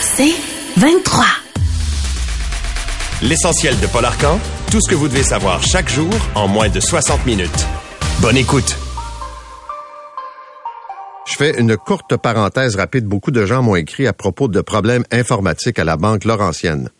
[0.00, 0.34] C'est
[0.76, 1.24] 23.
[3.22, 4.38] L'essentiel de Paul Arcan,
[4.70, 7.66] tout ce que vous devez savoir chaque jour en moins de 60 minutes.
[8.20, 8.76] Bonne écoute.
[11.26, 13.04] Je fais une courte parenthèse rapide.
[13.04, 16.90] Beaucoup de gens m'ont écrit à propos de problèmes informatiques à la Banque Laurentienne.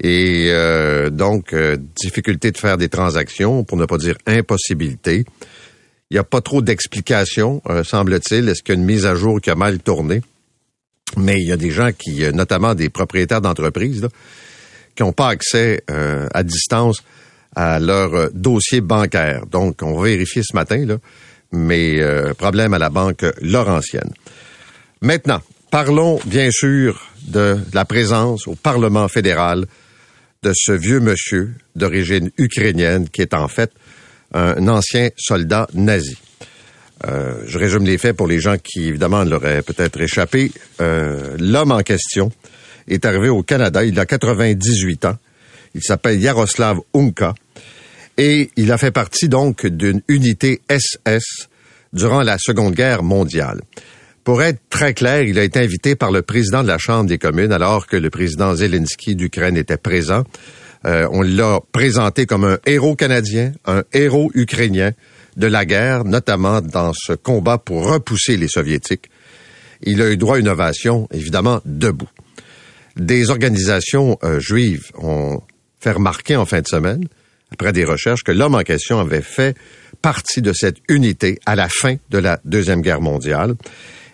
[0.00, 5.24] Et euh, donc, euh, difficulté de faire des transactions, pour ne pas dire impossibilité.
[6.10, 8.48] Il n'y a pas trop d'explications, euh, semble-t-il.
[8.48, 10.22] Est-ce qu'il y a une mise à jour qui a mal tourné?
[11.16, 14.08] Mais il y a des gens qui, notamment des propriétaires d'entreprises,
[14.94, 17.02] qui n'ont pas accès à distance
[17.54, 19.46] à leur dossier bancaire.
[19.46, 20.96] Donc, on va vérifier ce matin, là,
[21.52, 22.00] mais
[22.38, 24.12] problème à la Banque Laurentienne.
[25.00, 29.66] Maintenant, parlons bien sûr de la présence au Parlement fédéral
[30.42, 33.70] de ce vieux monsieur d'origine ukrainienne qui est en fait
[34.34, 36.16] un ancien soldat nazi.
[37.06, 40.52] Euh, je résume les faits pour les gens qui, évidemment, l'auraient peut-être échappé.
[40.80, 42.30] Euh, L'homme en question
[42.88, 45.16] est arrivé au Canada, il a 98 ans.
[45.74, 47.34] Il s'appelle Yaroslav Unka
[48.18, 51.48] et il a fait partie donc d'une unité SS
[51.92, 53.60] durant la Seconde Guerre mondiale.
[54.24, 57.18] Pour être très clair, il a été invité par le président de la Chambre des
[57.18, 60.24] communes alors que le président Zelensky d'Ukraine était présent.
[60.84, 64.92] Euh, on l'a présenté comme un héros canadien, un héros ukrainien
[65.36, 69.10] de la guerre, notamment dans ce combat pour repousser les soviétiques.
[69.82, 72.08] Il a eu droit à une ovation, évidemment, debout.
[72.96, 75.40] Des organisations euh, juives ont
[75.80, 77.08] fait remarquer en fin de semaine,
[77.50, 79.56] après des recherches, que l'homme en question avait fait
[80.00, 83.54] partie de cette unité à la fin de la Deuxième Guerre mondiale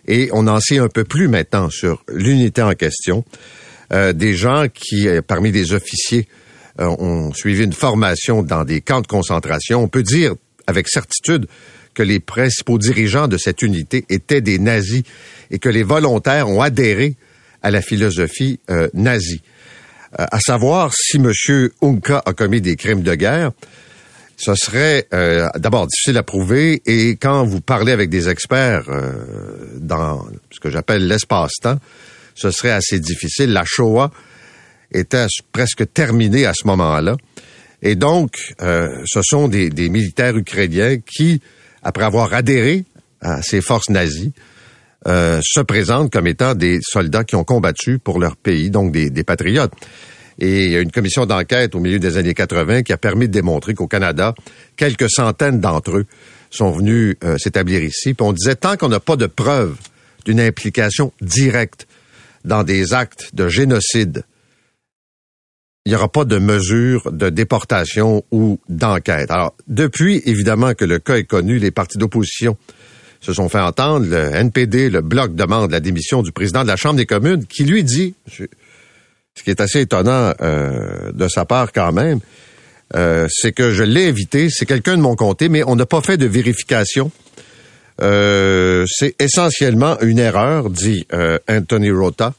[0.08, 3.24] et on en sait un peu plus maintenant sur l'unité en question.
[3.92, 6.26] Euh, des gens qui, euh, parmi les officiers,
[6.80, 9.82] euh, ont suivi une formation dans des camps de concentration.
[9.82, 10.34] On peut dire
[10.68, 11.48] avec certitude
[11.94, 15.02] que les principaux dirigeants de cette unité étaient des nazis
[15.50, 17.16] et que les volontaires ont adhéré
[17.62, 18.60] à la philosophie
[18.94, 19.42] nazie.
[20.12, 21.32] à savoir si M.
[21.82, 23.50] Unka a commis des crimes de guerre,
[24.38, 29.12] ce serait euh, d'abord difficile à prouver et quand vous parlez avec des experts euh,
[29.74, 31.78] dans ce que j'appelle l'espace-temps,
[32.36, 33.52] ce serait assez difficile.
[33.52, 34.12] La Shoah
[34.92, 37.16] était presque terminée à ce moment-là.
[37.82, 41.40] Et donc, euh, ce sont des, militaires ukrainiens qui,
[41.82, 42.84] après avoir adhéré
[43.20, 44.32] à ces forces nazies,
[45.06, 49.24] se présentent comme étant des soldats qui ont combattu pour leur pays, donc des, des
[49.24, 49.72] patriotes.
[50.38, 53.26] Et il y a une commission d'enquête au milieu des années 80 qui a permis
[53.26, 54.34] de démontrer qu'au Canada,
[54.76, 56.06] quelques centaines d'entre eux
[56.50, 58.14] sont venus euh, s'établir ici.
[58.14, 59.76] Puis on disait, tant qu'on n'a pas de preuves
[60.24, 61.86] d'une implication directe
[62.44, 64.22] dans des actes de génocide,
[65.88, 69.30] il n'y aura pas de mesures de déportation ou d'enquête.
[69.30, 72.58] Alors, depuis, évidemment, que le cas est connu, les partis d'opposition
[73.22, 74.04] se sont fait entendre.
[74.06, 77.64] Le NPD, le Bloc demande la démission du président de la Chambre des communes, qui
[77.64, 82.20] lui dit, ce qui est assez étonnant euh, de sa part quand même,
[82.94, 86.02] euh, c'est que je l'ai invité, c'est quelqu'un de mon comté, mais on n'a pas
[86.02, 87.10] fait de vérification.
[88.02, 91.06] Euh, c'est essentiellement une erreur, dit
[91.48, 92.34] Anthony Rota.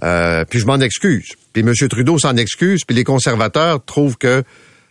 [0.00, 1.28] Puis je m'en excuse.
[1.52, 1.72] Puis M.
[1.88, 4.42] Trudeau s'en excuse, puis les conservateurs trouvent que,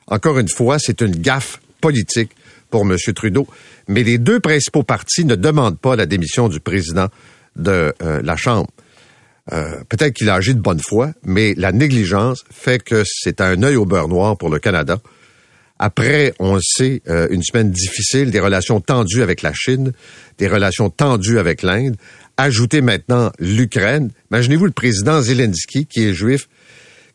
[0.08, 2.31] encore une fois, c'est une gaffe politique
[2.69, 2.97] pour M.
[3.13, 3.47] Trudeau.
[3.88, 7.09] Mais les deux principaux partis ne demandent pas la démission du président
[7.56, 8.69] de la Chambre.
[9.52, 13.62] Euh, peut-être qu'il a agi de bonne foi, mais la négligence fait que c'est un
[13.63, 15.00] œil au beurre noir pour le Canada.
[15.85, 19.91] Après, on sait, euh, une semaine difficile, des relations tendues avec la Chine,
[20.38, 21.97] des relations tendues avec l'Inde.
[22.38, 24.09] Ajoutez maintenant l'Ukraine.
[24.31, 26.47] Imaginez-vous le président Zelensky, qui est juif,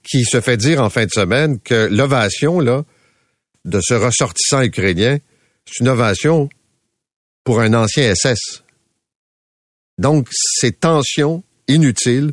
[0.03, 2.85] qui se fait dire en fin de semaine que l'ovation là
[3.65, 5.17] de ce ressortissant ukrainien,
[5.65, 6.51] c'est une ovation
[7.45, 8.65] pour un ancien SS.
[9.97, 12.33] Donc, ces tensions inutiles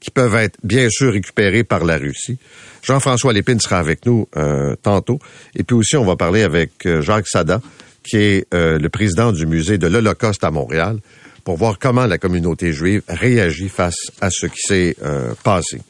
[0.00, 2.38] qui peuvent être bien sûr récupérés par la Russie.
[2.82, 5.18] Jean-François Lépine sera avec nous euh, tantôt.
[5.54, 7.60] Et puis aussi, on va parler avec euh, Jacques Sada,
[8.04, 10.98] qui est euh, le président du musée de l'Holocauste à Montréal,
[11.44, 14.96] pour voir comment la communauté juive réagit face à ce qui s'est
[15.44, 15.80] passé.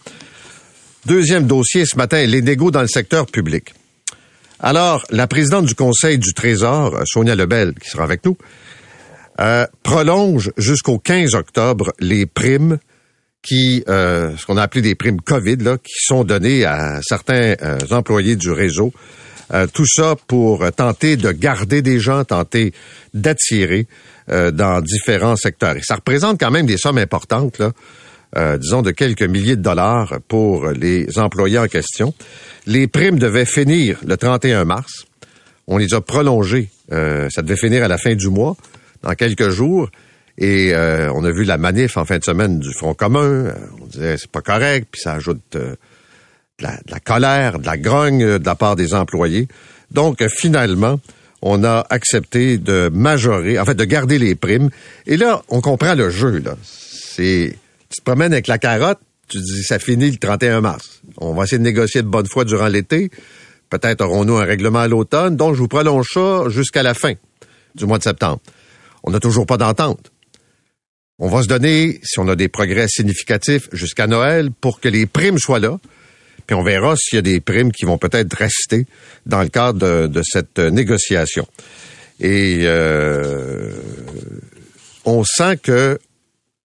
[1.06, 3.72] Deuxième dossier ce matin, les négos dans le secteur public.
[4.60, 8.36] Alors, la présidente du Conseil du Trésor, Sonia Lebel, qui sera avec nous,
[9.82, 12.78] prolonge jusqu'au 15 octobre les primes
[13.46, 17.54] qui, euh, ce qu'on a appelé des primes COVID, là, qui sont données à certains
[17.62, 18.93] euh, employés du réseau.
[19.54, 22.72] Euh, tout ça pour tenter de garder des gens, tenter
[23.14, 23.87] d'attirer
[24.28, 25.76] dans différents secteurs.
[25.76, 30.19] Et ça représente quand même des sommes importantes, là, disons de quelques milliers de dollars
[30.26, 32.12] pour les employés en question.
[32.66, 35.04] Les primes devaient finir le 31 mars.
[35.69, 36.70] On les a prolongées.
[36.90, 38.56] ça devait finir à la fin du mois,
[39.04, 39.90] dans quelques jours.
[40.38, 43.20] Et euh, on a vu la manif en fin de semaine du Front commun.
[43.20, 45.74] Euh, on disait c'est pas correct, puis ça ajoute euh,
[46.58, 49.48] de, la, colère, de la grogne de la part des employés.
[49.90, 51.00] Donc finalement,
[51.40, 54.70] on a accepté de majorer, en fait de garder les primes.
[55.06, 56.38] Et là, on comprend le jeu.
[56.38, 57.56] Là, c'est
[57.88, 58.98] tu te promènes avec la carotte,
[59.28, 61.00] tu dis ça finit le 31 mars.
[61.18, 63.10] On va essayer de négocier de bonne foi durant l'été.
[63.70, 65.36] Peut-être aurons-nous un règlement à l'automne.
[65.36, 67.14] Donc je vous prolonge ça jusqu'à la fin
[67.74, 68.40] du mois de septembre.
[69.02, 70.10] On n'a toujours pas d'entente.
[71.18, 75.06] On va se donner, si on a des progrès significatifs jusqu'à Noël, pour que les
[75.06, 75.78] primes soient là.
[76.46, 78.86] Puis on verra s'il y a des primes qui vont peut-être rester
[79.24, 81.46] dans le cadre de, cette négociation.
[82.20, 83.72] Et euh,
[85.04, 85.98] on sent que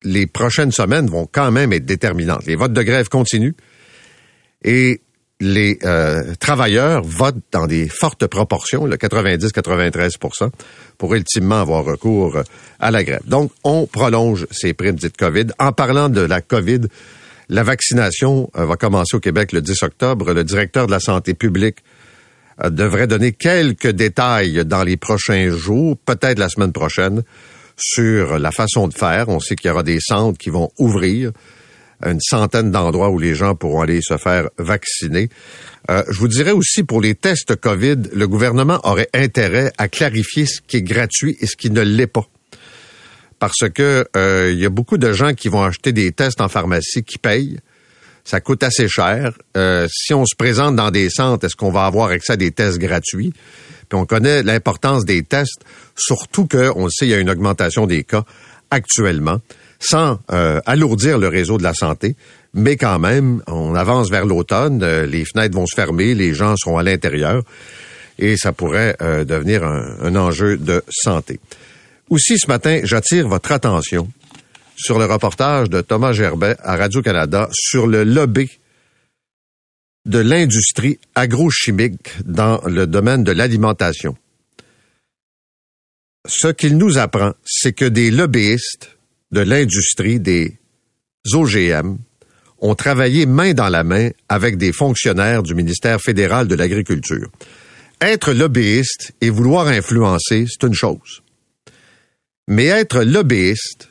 [0.04, 2.46] les prochaines semaines vont quand même être déterminantes.
[2.46, 3.56] Les votes de grève continuent.
[4.64, 5.02] Et
[5.42, 10.52] les euh, travailleurs votent dans des fortes proportions, le 90-93%
[11.00, 12.44] pour ultimement avoir recours
[12.80, 13.24] à la grève.
[13.26, 15.48] Donc, on prolonge ces primes dites COVID.
[15.58, 16.82] En parlant de la COVID,
[17.50, 20.32] la vaccination euh, va commencer au Québec le 10 octobre.
[20.32, 21.80] Le directeur de la santé publique
[22.64, 27.24] euh, devrait donner quelques détails dans les prochains jours, peut-être la semaine prochaine,
[27.76, 29.28] sur la façon de faire.
[29.30, 31.32] On sait qu'il y aura des centres qui vont ouvrir
[32.04, 35.30] une centaine d'endroits où les gens pourront aller se faire vacciner.
[35.90, 40.46] Euh, je vous dirais aussi pour les tests COVID, le gouvernement aurait intérêt à clarifier
[40.46, 42.28] ce qui est gratuit et ce qui ne l'est pas.
[43.40, 46.48] Parce que euh, il y a beaucoup de gens qui vont acheter des tests en
[46.48, 47.60] pharmacie qui payent.
[48.24, 49.34] Ça coûte assez cher.
[49.58, 52.52] Euh, si on se présente dans des centres, est-ce qu'on va avoir accès à des
[52.52, 53.34] tests gratuits?
[53.90, 55.66] Puis on connaît l'importance des tests,
[55.96, 58.24] surtout qu'on sait qu'il y a une augmentation des cas
[58.70, 59.42] actuellement
[59.82, 62.16] sans euh, alourdir le réseau de la santé.
[62.54, 66.56] Mais quand même, on avance vers l'automne, euh, les fenêtres vont se fermer, les gens
[66.56, 67.44] seront à l'intérieur
[68.20, 71.40] et ça pourrait euh, devenir un, un, enjeu de santé.
[72.10, 74.08] Aussi, ce matin, j'attire votre attention
[74.76, 78.50] sur le reportage de Thomas Gerbet à Radio-Canada sur le lobby
[80.06, 84.16] de l'industrie agrochimique dans le domaine de l'alimentation.
[86.28, 88.98] Ce qu'il nous apprend, c'est que des lobbyistes
[89.32, 90.58] de l'industrie des
[91.34, 91.98] OGM
[92.60, 97.30] ont travaillé main dans la main avec des fonctionnaires du ministère fédéral de l'Agriculture.
[98.00, 101.22] Être lobbyiste et vouloir influencer, c'est une chose.
[102.48, 103.90] Mais être lobbyiste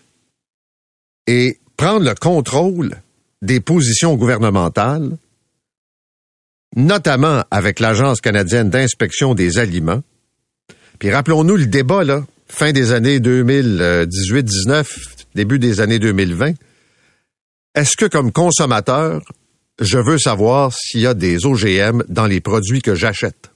[1.26, 2.96] et prendre le contrôle
[3.42, 5.16] des positions gouvernementales,
[6.76, 10.02] notamment avec l'Agence canadienne d'inspection des aliments,
[10.98, 14.86] puis rappelons-nous le débat, là, fin des années 2018-19,
[15.34, 16.54] début des années 2020,
[17.74, 19.22] est-ce que comme consommateur,
[19.80, 23.50] je veux savoir s'il y a des OGM dans les produits que j'achète?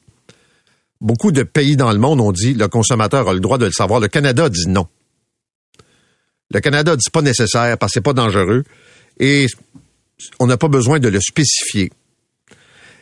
[1.00, 3.72] Beaucoup de pays dans le monde ont dit le consommateur a le droit de le
[3.72, 4.00] savoir.
[4.00, 4.86] Le Canada dit non.
[6.50, 8.64] Le Canada dit pas nécessaire parce que c'est pas dangereux
[9.18, 9.46] et
[10.38, 11.90] on n'a pas besoin de le spécifier.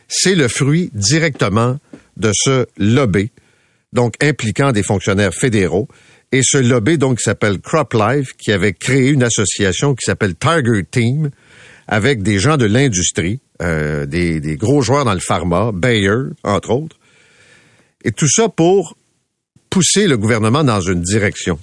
[0.07, 1.79] C'est le fruit directement
[2.17, 3.31] de ce lobby,
[3.93, 5.87] donc impliquant des fonctionnaires fédéraux
[6.33, 11.29] et ce lobby, donc, s'appelle CropLife, qui avait créé une association qui s'appelle Tiger Team,
[11.87, 16.97] avec des gens de l'industrie, euh, des, gros joueurs dans le pharma, Bayer, entre autres.
[18.03, 18.97] Et tout ça pour
[19.69, 21.59] pousser le gouvernement dans une direction.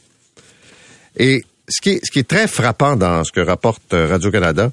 [1.17, 4.71] Et ce qui est, ce qui est très frappant dans ce que rapporte Radio-Canada,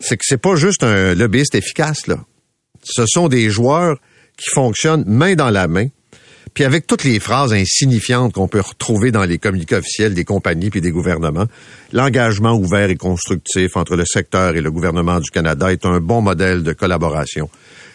[0.00, 2.24] c'est que c'est pas juste un lobbyiste efficace, là.
[2.82, 3.98] Ce sont des joueurs
[4.38, 5.88] qui fonctionnent main dans la main
[6.58, 10.70] puis avec toutes les phrases insignifiantes qu'on peut retrouver dans les communiqués officiels des compagnies
[10.70, 11.46] puis des gouvernements,
[11.92, 16.20] l'engagement ouvert et constructif entre le secteur et le gouvernement du Canada est un bon
[16.20, 17.48] modèle de collaboration.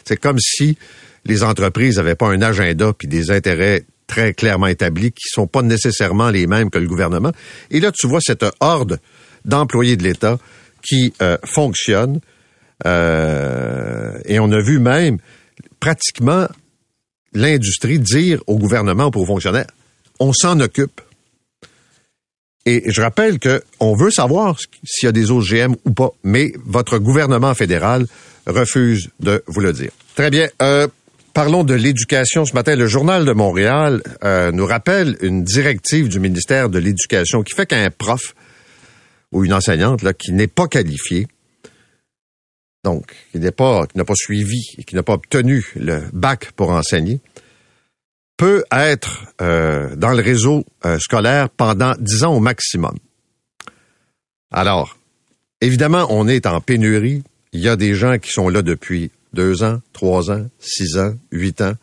[0.06, 0.78] C'est comme si
[1.26, 5.62] les entreprises n'avaient pas un agenda puis des intérêts très clairement établis qui sont pas
[5.62, 7.34] nécessairement les mêmes que le gouvernement.
[7.70, 9.02] Et là, tu vois cette horde
[9.44, 10.40] d'employés de l'État
[10.82, 12.22] qui euh, fonctionne.
[12.86, 15.18] Euh, et on a vu même
[15.82, 16.48] pratiquement
[17.34, 19.68] l'industrie dire au gouvernement ou aux fonctionnaires,
[20.20, 21.02] on s'en occupe.
[22.66, 26.54] Et je rappelle que on veut savoir s'il y a des OGM ou pas, mais
[26.66, 28.06] votre gouvernement fédéral
[28.48, 29.92] refuse de vous le dire.
[30.16, 30.48] Très bien.
[30.62, 30.88] Euh,
[31.34, 32.76] Parlons de l'éducation ce matin.
[32.76, 37.66] Le Journal de Montréal euh, nous rappelle une directive du ministère de l'Éducation qui fait
[37.66, 38.36] qu'un prof
[39.32, 41.26] ou une enseignante là, qui n'est pas qualifié,
[42.84, 46.72] donc qui n'est pas, n'a pas suivi et qui n'a pas obtenu le bac pour
[46.72, 47.20] enseigner,
[48.38, 52.98] peut être euh, dans le réseau euh, scolaire pendant dix ans au maximum.
[54.52, 54.98] Alors,
[55.62, 57.24] évidemment, on est en pénurie.
[57.54, 61.14] Il y a des gens qui sont là depuis deux ans, trois ans, six ans,
[61.32, 61.74] huit ans,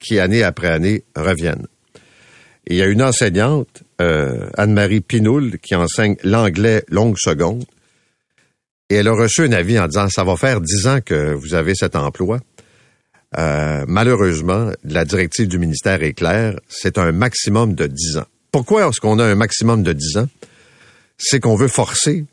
[0.00, 1.66] qui année après année reviennent.
[2.66, 7.64] Il y a une enseignante, euh, Anne-Marie Pinoul, qui enseigne l'anglais longue seconde.
[8.90, 11.54] Et elle a reçu un avis en disant, ça va faire dix ans que vous
[11.54, 12.40] avez cet emploi.
[13.36, 18.26] Euh, malheureusement, la directive du ministère est claire, c'est un maximum de 10 ans.
[18.50, 20.28] Pourquoi est-ce qu'on a un maximum de 10 ans?
[21.18, 22.24] C'est qu'on veut forcer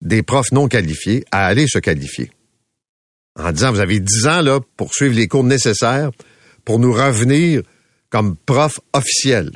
[0.00, 2.30] des profs non qualifiés à aller se qualifier.
[3.38, 6.10] En disant, vous avez 10 ans là pour suivre les cours nécessaires
[6.64, 7.62] pour nous revenir
[8.10, 9.50] comme prof officiel.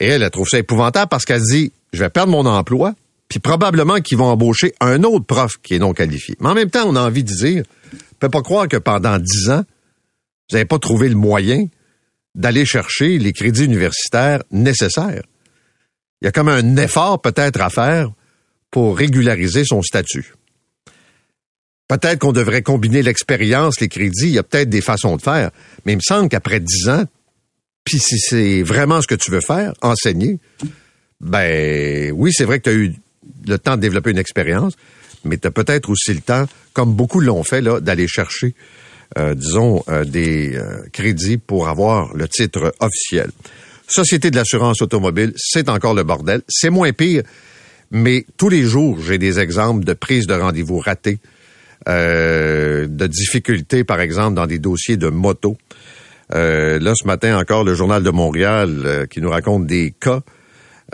[0.00, 2.94] Et elle, elle trouve ça épouvantable parce qu'elle dit, je vais perdre mon emploi,
[3.28, 6.34] puis probablement qu'ils vont embaucher un autre prof qui est non qualifié.
[6.40, 9.18] Mais en même temps, on a envie de dire, ne peut pas croire que pendant
[9.18, 9.64] dix ans,
[10.50, 11.66] vous n'avez pas trouvé le moyen
[12.34, 15.22] d'aller chercher les crédits universitaires nécessaires.
[16.20, 18.10] Il y a comme un effort peut-être à faire
[18.70, 20.34] pour régulariser son statut.
[21.88, 25.50] Peut-être qu'on devrait combiner l'expérience, les crédits, il y a peut-être des façons de faire,
[25.84, 27.04] mais il me semble qu'après dix ans,
[27.84, 30.38] puis si c'est vraiment ce que tu veux faire, enseigner,
[31.20, 32.94] ben oui, c'est vrai que tu as eu
[33.46, 34.74] le temps de développer une expérience,
[35.24, 38.54] mais tu as peut-être aussi le temps, comme beaucoup l'ont fait, là, d'aller chercher,
[39.18, 43.30] euh, disons, euh, des euh, crédits pour avoir le titre officiel.
[43.86, 46.42] Société de l'assurance automobile, c'est encore le bordel.
[46.48, 47.22] C'est moins pire,
[47.90, 51.18] mais tous les jours, j'ai des exemples de prises de rendez-vous ratées,
[51.86, 55.56] de difficultés, par exemple, dans des dossiers de moto.
[56.30, 60.20] là, ce matin encore, le Journal de Montréal qui nous raconte des cas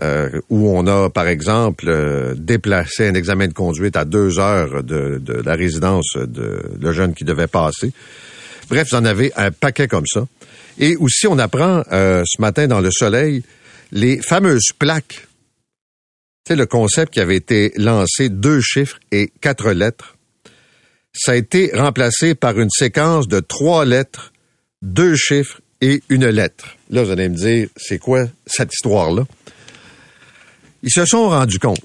[0.03, 4.83] euh, où on a, par exemple, euh, déplacé un examen de conduite à deux heures
[4.83, 7.93] de, la résidence de le jeune qui devait passer.
[8.69, 10.27] Bref, vous en avez un paquet comme ça.
[10.79, 13.45] Et aussi, on apprend euh, ce matin dans le soleil
[13.93, 15.29] les fameuses plaques.
[16.49, 20.17] C'est le concept qui avait été lancé deux chiffres et quatre lettres.
[21.15, 24.33] Ça a été remplacé par une séquence de trois lettres,
[24.83, 26.77] deux chiffres et une lettre.
[26.91, 29.25] Là, vous allez me dire, c'est quoi cette histoire-là?
[30.85, 31.81] Ils se sont rendus compte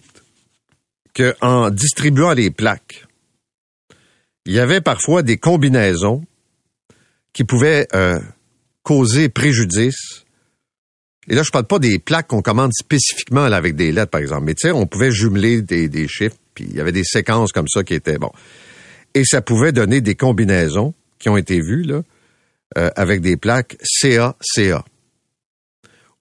[1.16, 3.08] qu'en distribuant les plaques,
[4.46, 6.26] il y avait parfois des combinaisons
[7.32, 8.20] qui pouvaient euh,
[8.84, 10.26] causer préjudice.
[11.30, 14.44] Et là, je parle pas des plaques qu'on commande spécifiquement avec des lettres, par exemple.
[14.44, 17.70] Mais tu sais, on pouvait jumeler des, chiffres, puis il y avait des séquences comme
[17.70, 18.32] ça qui étaient bon.
[19.14, 21.86] Et ça pouvait donner des combinaisons qui ont été vues
[22.78, 24.84] euh, avec des plaques CA-CA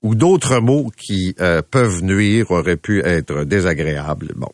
[0.02, 4.33] ou d'autres mots qui euh, peuvent nuire auraient pu être désagréables.
[4.37, 4.52] Bon.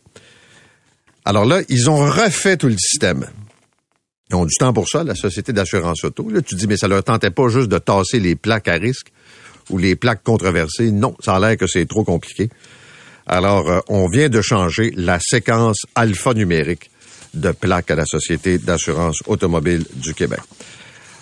[1.24, 3.26] Alors là, ils ont refait tout le système.
[4.30, 6.28] Ils ont du temps pour ça, la société d'assurance auto.
[6.30, 9.12] Là, tu dis, mais ça leur tentait pas juste de tasser les plaques à risque
[9.70, 10.90] ou les plaques controversées.
[10.90, 12.48] Non, ça a l'air que c'est trop compliqué.
[13.26, 16.90] Alors, euh, on vient de changer la séquence alphanumérique
[17.32, 20.40] de plaques à la Société d'assurance automobile du Québec.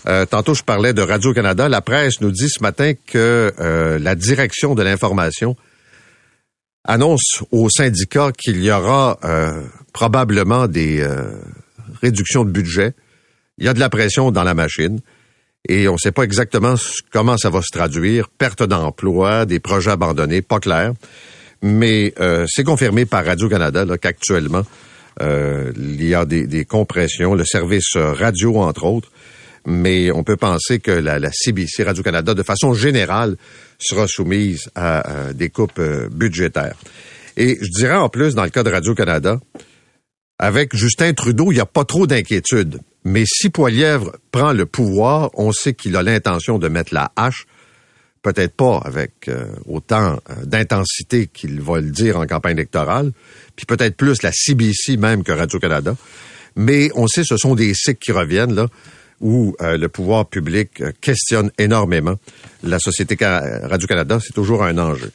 [0.09, 1.69] Euh, tantôt, je parlais de Radio-Canada.
[1.69, 5.57] La presse nous dit ce matin que euh, la direction de l'information
[6.85, 11.07] annonce aux syndicats qu'il y aura euh, probablement des
[12.01, 12.95] réductions de budget.
[13.59, 14.99] Il y a de la pression dans la machine
[15.69, 16.75] et on ne sait pas exactement
[17.13, 18.29] comment ça va se traduire.
[18.31, 20.95] Perte d'emploi, des projets abandonnés, pas clair.
[21.63, 22.13] Mais
[22.49, 24.65] c'est confirmé par Radio-Canada qu'actuellement,
[25.21, 27.35] il y a des, des compressions.
[27.35, 29.12] Le service radio, entre autres,
[29.67, 33.37] mais on peut penser que la, CBC Radio-Canada, de façon générale,
[33.79, 36.77] sera soumise à, des coupes euh, budgétaires.
[37.37, 39.41] Et je dirais en plus, dans le cas de Radio-Canada,
[40.39, 42.81] avec Justin Trudeau, il n'y a pas trop d'inquiétude.
[43.05, 47.47] Mais si Poilièvre prend le pouvoir, on sait qu'il a l'intention de mettre la hache,
[48.23, 53.13] peut-être pas avec euh, autant euh, d'intensité qu'il va le dire en campagne électorale,
[53.57, 55.97] puis peut-être plus la CBC même que Radio-Canada.
[56.55, 58.67] Mais on sait ce sont des cycles qui reviennent, là
[59.23, 62.17] où euh, le pouvoir public euh, questionne énormément
[62.63, 64.19] la Société Radio-Canada.
[64.21, 65.11] C'est toujours un enjeu.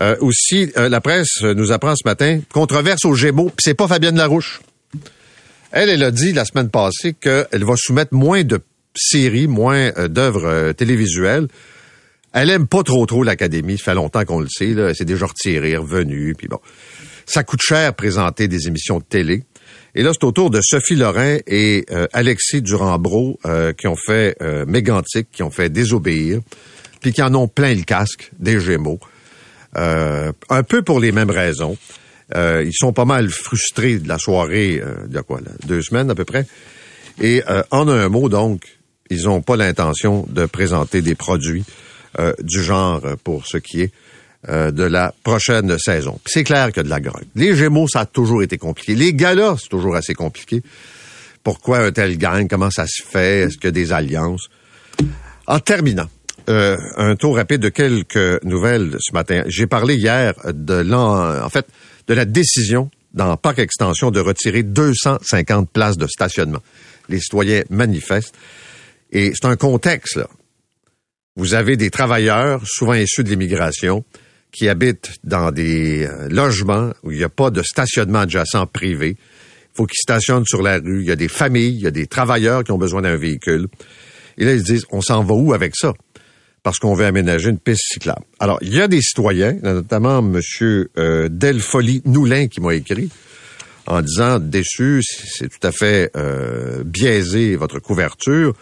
[0.00, 4.16] Euh, aussi, la presse nous apprend ce matin, controverse aux Gémeaux, puis c'est pas Fabienne
[4.16, 4.60] Larouche.
[5.70, 8.60] Elle, elle a dit la semaine passée qu'elle va soumettre moins de
[8.96, 11.48] séries, moins d'œuvres télévisuelles.
[12.32, 13.78] Elle aime pas trop trop l'Académie.
[13.78, 14.74] Ça fait longtemps qu'on le sait.
[14.94, 16.34] C'est déjà retiré, revenu.
[16.36, 16.58] Puis bon,
[17.26, 19.44] ça coûte cher présenter des émissions de télé.
[19.96, 23.96] Et là, c'est au tour de Sophie Lorrain et euh, Alexis Durand-Bro euh, qui ont
[23.96, 24.64] fait euh,
[25.32, 26.40] qui ont fait désobéir,
[27.00, 28.98] puis qui en ont plein le casque des Gémeaux.
[29.76, 31.76] Euh, un peu pour les mêmes raisons.
[32.34, 36.10] ils sont pas mal frustrés de la soirée il y a quoi, là, deux semaines
[36.10, 36.46] à peu près.
[37.20, 38.64] Et en un mot, donc,
[39.10, 41.64] ils n'ont pas l'intention de présenter des produits
[42.40, 43.92] du genre pour ce qui est
[44.48, 46.20] euh, de la prochaine saison.
[46.26, 47.24] c'est clair a de la grogne.
[47.34, 48.94] Les Gémeaux, ça a toujours été compliqué.
[48.94, 50.62] Les galas, c'est toujours assez compliqué.
[51.42, 52.48] Pourquoi un tel gagne?
[52.48, 53.40] Comment ça se fait?
[53.40, 54.48] Est-ce qu'il y a des alliances?
[55.46, 56.08] En terminant,
[56.48, 59.44] euh, un tour rapide de quelques nouvelles ce matin.
[59.46, 61.66] J'ai parlé hier de l'an, en fait,
[62.06, 66.60] de la décision dans Parc Extension de retirer 250 places de stationnement.
[67.08, 68.34] Les citoyens manifestent.
[69.12, 70.28] Et c'est un contexte, là.
[71.36, 74.04] Vous avez des travailleurs, souvent issus de l'immigration,
[74.54, 79.16] qui habitent dans des euh, logements où il n'y a pas de stationnement adjacent privé.
[79.18, 81.00] Il faut qu'ils stationnent sur la rue.
[81.00, 83.66] Il y a des familles, il y a des travailleurs qui ont besoin d'un véhicule.
[84.38, 85.92] Et là, ils se disent, on s'en va où avec ça?
[86.62, 88.22] Parce qu'on veut aménager une piste cyclable.
[88.38, 90.40] Alors, il y a des citoyens, notamment M.
[90.96, 93.10] Euh, Delfolie Noulin qui m'a écrit
[93.86, 98.54] en disant, déçu, c'est tout à fait euh, biaisé votre couverture.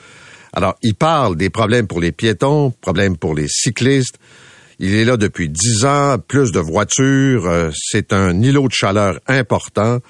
[0.54, 4.18] Alors, il parle des problèmes pour les piétons, problèmes pour les cyclistes,
[4.82, 7.46] il est là depuis dix ans, plus de voitures.
[7.46, 10.00] Euh, c'est un îlot de chaleur important.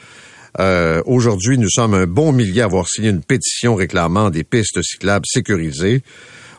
[0.60, 4.80] Euh, aujourd'hui, nous sommes un bon millier à avoir signé une pétition réclamant des pistes
[4.82, 6.00] cyclables sécurisées.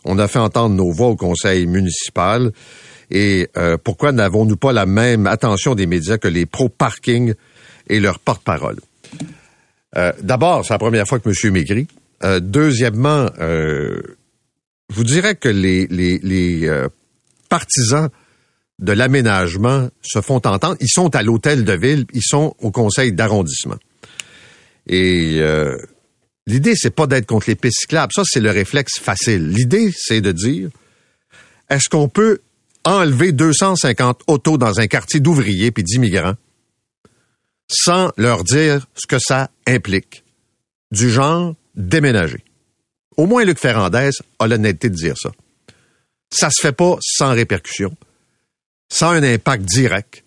[0.06, 2.52] On a fait entendre nos voix au conseil municipal.
[3.10, 7.34] Et euh, pourquoi n'avons-nous pas la même attention des médias que les pro-parking
[7.90, 8.78] et leurs porte-parole?
[10.22, 11.54] D'abord, c'est la première fois que M.
[11.54, 11.88] m'écrit.
[12.42, 14.02] deuxièmement, je
[14.90, 15.88] vous dirais que les
[17.54, 18.10] partisans
[18.80, 20.76] de l'aménagement se font entendre.
[20.80, 23.78] Ils sont à l'hôtel de ville, ils sont au conseil d'arrondissement.
[24.88, 25.78] Et euh,
[26.48, 28.12] l'idée, c'est pas d'être contre les pistes cyclables.
[28.12, 29.50] Ça, c'est le réflexe facile.
[29.50, 30.70] L'idée, c'est de dire,
[31.70, 32.40] est-ce qu'on peut
[32.86, 36.34] enlever 250 autos dans un quartier d'ouvriers puis d'immigrants
[37.68, 40.24] sans leur dire ce que ça implique?
[40.92, 42.44] Du genre, déménager.
[43.16, 45.30] Au moins, Luc Ferrandez a l'honnêteté de dire ça
[46.34, 47.96] ça se fait pas sans répercussion,
[48.92, 50.24] sans un impact direct.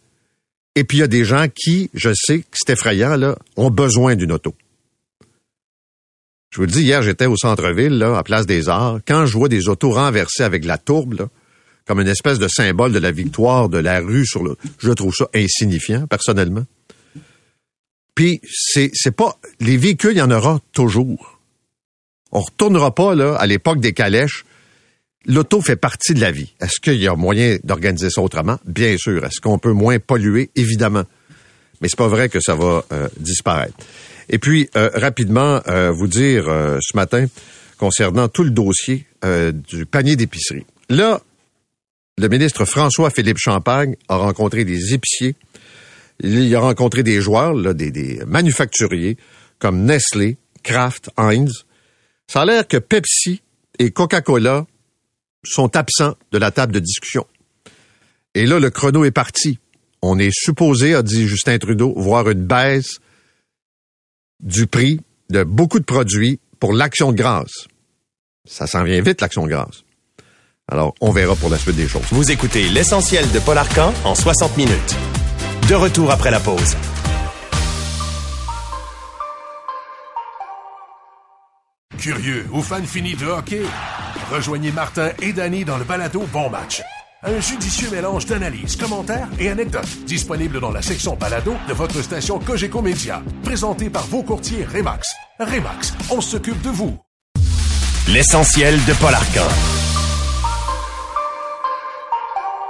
[0.75, 3.71] Et puis il y a des gens qui, je sais que c'est effrayant, là, ont
[3.71, 4.55] besoin d'une auto.
[6.51, 9.01] Je vous le dis, hier, j'étais au centre-ville, là, à Place des Arts.
[9.07, 11.29] Quand je vois des autos renversées avec la tourbe,
[11.87, 15.15] comme une espèce de symbole de la victoire de la rue sur le, je trouve
[15.15, 16.65] ça insignifiant, personnellement.
[18.15, 21.39] Puis, c'est, c'est pas, les véhicules, il y en aura toujours.
[22.33, 24.45] On retournera pas, là, à l'époque des calèches,
[25.27, 26.55] L'auto fait partie de la vie.
[26.61, 28.59] Est-ce qu'il y a moyen d'organiser ça autrement?
[28.65, 29.25] Bien sûr.
[29.25, 30.51] Est-ce qu'on peut moins polluer?
[30.55, 31.03] Évidemment.
[31.81, 33.75] Mais c'est pas vrai que ça va euh, disparaître.
[34.29, 36.45] Et puis, euh, rapidement, euh, vous dire
[36.81, 37.27] ce matin,
[37.77, 39.07] concernant tout le dossier
[39.69, 40.65] du panier d'épicerie.
[40.89, 41.21] Là,
[42.17, 45.35] le ministre François-Philippe Champagne a rencontré des épiciers.
[46.21, 49.17] Il a rencontré des joueurs, des manufacturiers
[49.59, 51.67] comme Nestlé, Kraft, Heinz.
[52.29, 53.43] Ça a l'air que Pepsi
[53.81, 54.67] et Coca-Cola
[55.47, 57.27] sont absents de la table de discussion.
[58.35, 59.59] Et là, le chrono est parti.
[60.03, 62.99] On est supposé, a dit Justin Trudeau, voir une baisse
[64.41, 67.67] du prix de beaucoup de produits pour l'action de grâce.
[68.49, 69.83] Ça s'en vient vite, l'action de grâce.
[70.69, 72.03] Alors, on verra pour la suite des choses.
[72.11, 74.97] Vous écoutez l'essentiel de Paul Arcan en 60 minutes.
[75.69, 76.77] De retour après la pause.
[81.99, 83.63] Curieux ou fan fini de hockey?
[84.31, 86.83] Rejoignez Martin et Danny dans le balado Bon Match.
[87.23, 92.39] Un judicieux mélange d'analyses, commentaires et anecdotes disponible dans la section balado de votre station
[92.39, 93.23] Cogeco Média.
[93.43, 95.15] Présenté par vos courtiers Remax.
[95.41, 96.97] Remax, on s'occupe de vous.
[98.09, 99.49] L'essentiel de Paul Arcan.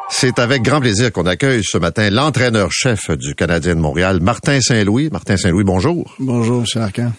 [0.08, 5.10] C'est avec grand plaisir qu'on accueille ce matin l'entraîneur-chef du Canadien de Montréal, Martin Saint-Louis.
[5.12, 6.14] Martin Saint-Louis, bonjour.
[6.18, 6.82] Bonjour, M.
[6.82, 7.12] Arcan.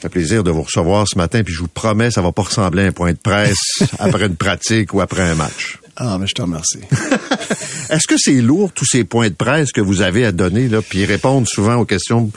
[0.00, 2.40] Ça fait plaisir de vous recevoir ce matin, puis je vous promets, ça va pas
[2.42, 3.58] ressembler à un point de presse
[3.98, 5.78] après une pratique ou après un match.
[5.96, 6.78] Ah, mais je te remercie.
[7.90, 10.80] Est-ce que c'est lourd, tous ces points de presse que vous avez à donner, là,
[10.80, 12.30] puis répondre souvent aux questions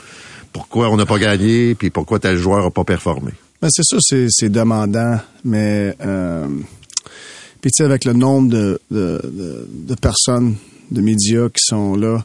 [0.52, 3.32] pourquoi on n'a pas gagné, puis pourquoi tel joueur n'a pas performé?
[3.62, 3.96] Ben, c'est ça,
[4.28, 6.46] c'est demandant, mais euh,
[7.62, 10.56] puis tu sais, avec le nombre de, de, de, personnes,
[10.90, 12.22] de médias qui sont là,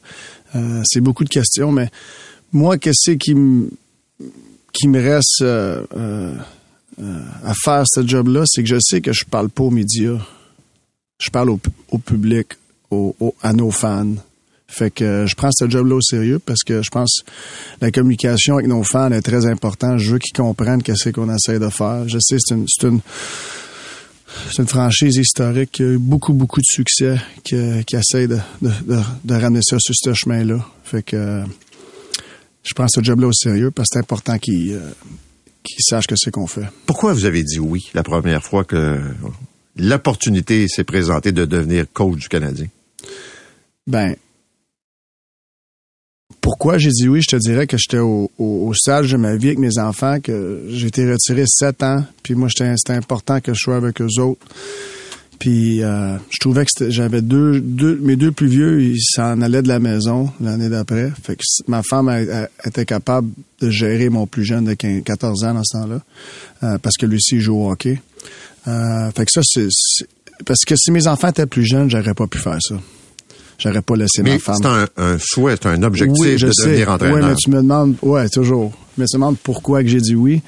[0.55, 1.89] euh, c'est beaucoup de questions, mais
[2.51, 3.69] moi, qu'est-ce qui me
[4.73, 6.33] qui me reste euh, euh,
[7.01, 10.17] euh, à faire ce job-là, c'est que je sais que je parle pas aux médias.
[11.19, 12.47] Je parle au, public,
[13.41, 14.15] à nos fans.
[14.67, 17.31] Fait que je prends ce job-là au sérieux parce que je pense que
[17.81, 19.97] la communication avec nos fans est très importante.
[19.97, 22.07] Je veux qu'ils comprennent qu'est-ce qu'on essaie de faire.
[22.07, 23.01] Je sais, c'est une, c'est une,
[24.51, 28.37] c'est une franchise historique qui a eu beaucoup, beaucoup de succès, qui, qui essaie de,
[28.61, 30.65] de, de, de ramener ça sur ce chemin-là.
[30.83, 31.43] Fait que
[32.63, 34.89] je prends ce job-là au sérieux parce que c'est important qu'ils euh,
[35.79, 36.65] sachent que c'est qu'on fait.
[36.85, 38.99] Pourquoi vous avez dit oui la première fois que
[39.75, 42.67] l'opportunité s'est présentée de devenir coach du Canadien?
[43.87, 44.15] Ben,
[46.41, 47.21] pourquoi j'ai dit oui?
[47.21, 50.19] Je te dirais que j'étais au, au, au stage de ma vie avec mes enfants,
[50.21, 54.01] que j'ai été retiré sept ans, puis moi, j'étais- c'était important que je sois avec
[54.01, 54.45] eux autres.
[55.39, 59.61] Puis euh, je trouvais que j'avais deux, deux, mes deux plus vieux, ils s'en allaient
[59.61, 61.11] de la maison l'année d'après.
[61.23, 62.09] Fait que ma femme
[62.65, 63.29] était capable
[63.61, 66.01] de gérer mon plus jeune de 15 14 ans dans ce temps-là,
[66.63, 68.01] euh, parce que lui aussi il joue au hockey.
[68.67, 69.69] Euh, fait que ça, c'est-
[70.45, 72.75] parce que si mes enfants étaient plus jeunes, j'aurais pas pu faire ça.
[73.59, 74.55] J'aurais pas laissé Mais ma femme.
[74.61, 76.67] c'est un, un souhait, c'est un objectif Oui, je de sais.
[76.69, 77.17] devenir entraîneur.
[77.17, 78.71] Oui, mais tu me demandes, ouais, toujours.
[78.97, 80.41] Mais tu me demandes pourquoi que j'ai dit oui.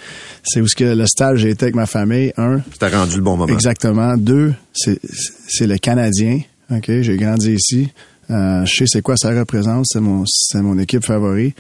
[0.43, 2.31] C'est où ce que le stage j'ai été avec ma famille.
[2.37, 3.53] Un, T'as rendu le bon moment.
[3.53, 4.15] exactement.
[4.17, 4.99] Deux, c'est
[5.47, 6.39] c'est le Canadien.
[6.71, 7.89] Ok, j'ai grandi ici.
[8.29, 9.85] Euh, je sais c'est quoi ça représente.
[9.87, 11.53] C'est mon c'est mon équipe favori.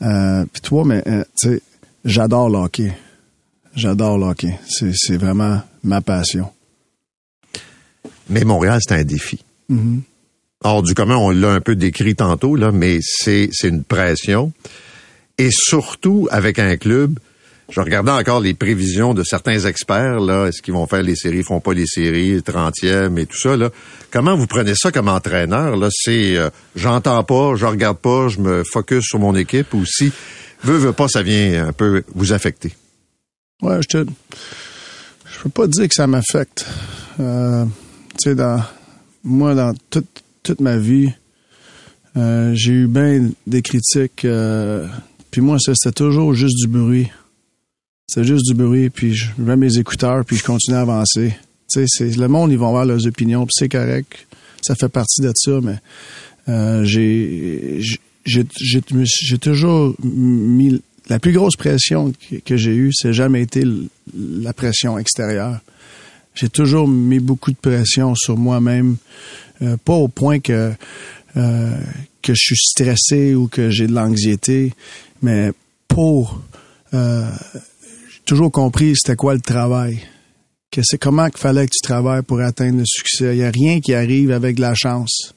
[0.00, 1.62] Euh, Puis toi, mais euh, tu sais,
[2.06, 2.92] j'adore le hockey.
[3.76, 4.58] J'adore le hockey.
[4.66, 6.48] C'est c'est vraiment ma passion.
[8.30, 9.44] Mais Montréal, c'est un défi.
[9.68, 10.00] Mhm.
[10.66, 14.50] Hors du commun, on l'a un peu décrit tantôt, là, mais c'est une pression.
[15.36, 17.18] Et surtout avec un club,
[17.68, 21.42] je regardais encore les prévisions de certains experts, là, est-ce qu'ils vont faire les séries,
[21.42, 23.68] font pas les séries, le 30e et tout ça, là.
[24.10, 25.88] Comment vous prenez ça comme entraîneur, là?
[25.90, 30.12] C'est, euh, j'entends pas, je regarde pas, je me focus sur mon équipe, ou si,
[30.62, 32.72] veut, veut pas, ça vient un peu vous affecter.
[33.60, 34.06] Ouais, je te.
[35.26, 36.64] Je peux pas dire que ça m'affecte.
[37.20, 37.66] Euh,
[38.18, 38.62] tu sais, dans.
[39.24, 41.10] Moi, dans toute, toute ma vie,
[42.16, 44.24] euh, j'ai eu bien des critiques.
[44.24, 44.86] euh,
[45.32, 47.08] puis moi, c'était toujours juste du bruit.
[48.06, 51.34] C'est juste du bruit, puis je mets mes écouteurs, puis je continue à avancer.
[51.72, 54.26] Tu sais, le monde, ils vont avoir leurs opinions, puis c'est correct.
[54.62, 55.78] Ça fait partie de ça, mais
[56.48, 57.80] euh, j'ai
[59.40, 63.64] toujours mis la plus grosse pression que, que j'ai eue, c'est jamais été
[64.14, 65.60] la pression extérieure.
[66.34, 68.96] J'ai toujours mis beaucoup de pression sur moi-même,
[69.62, 70.72] euh, pas au point que
[71.36, 71.76] euh,
[72.22, 74.72] que je suis stressé ou que j'ai de l'anxiété,
[75.22, 75.50] mais
[75.88, 76.40] pour
[76.94, 80.00] euh, j'ai toujours compris c'était quoi le travail.
[80.70, 83.36] Que c'est comment qu'il fallait que tu travailles pour atteindre le succès.
[83.36, 85.34] Il n'y a rien qui arrive avec de la chance.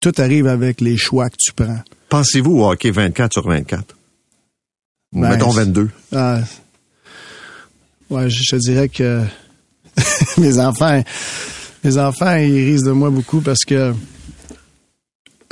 [0.00, 1.80] Tout arrive avec les choix que tu prends.
[2.08, 3.96] Pensez-vous au hockey 24 sur 24?
[5.14, 5.90] Ou Ben, mettons c'est- 22.
[6.12, 6.40] Ah,
[8.10, 9.24] ouais, je, je dirais que
[10.38, 11.02] mes enfants,
[11.84, 13.92] mes enfants, ils risent de moi beaucoup parce que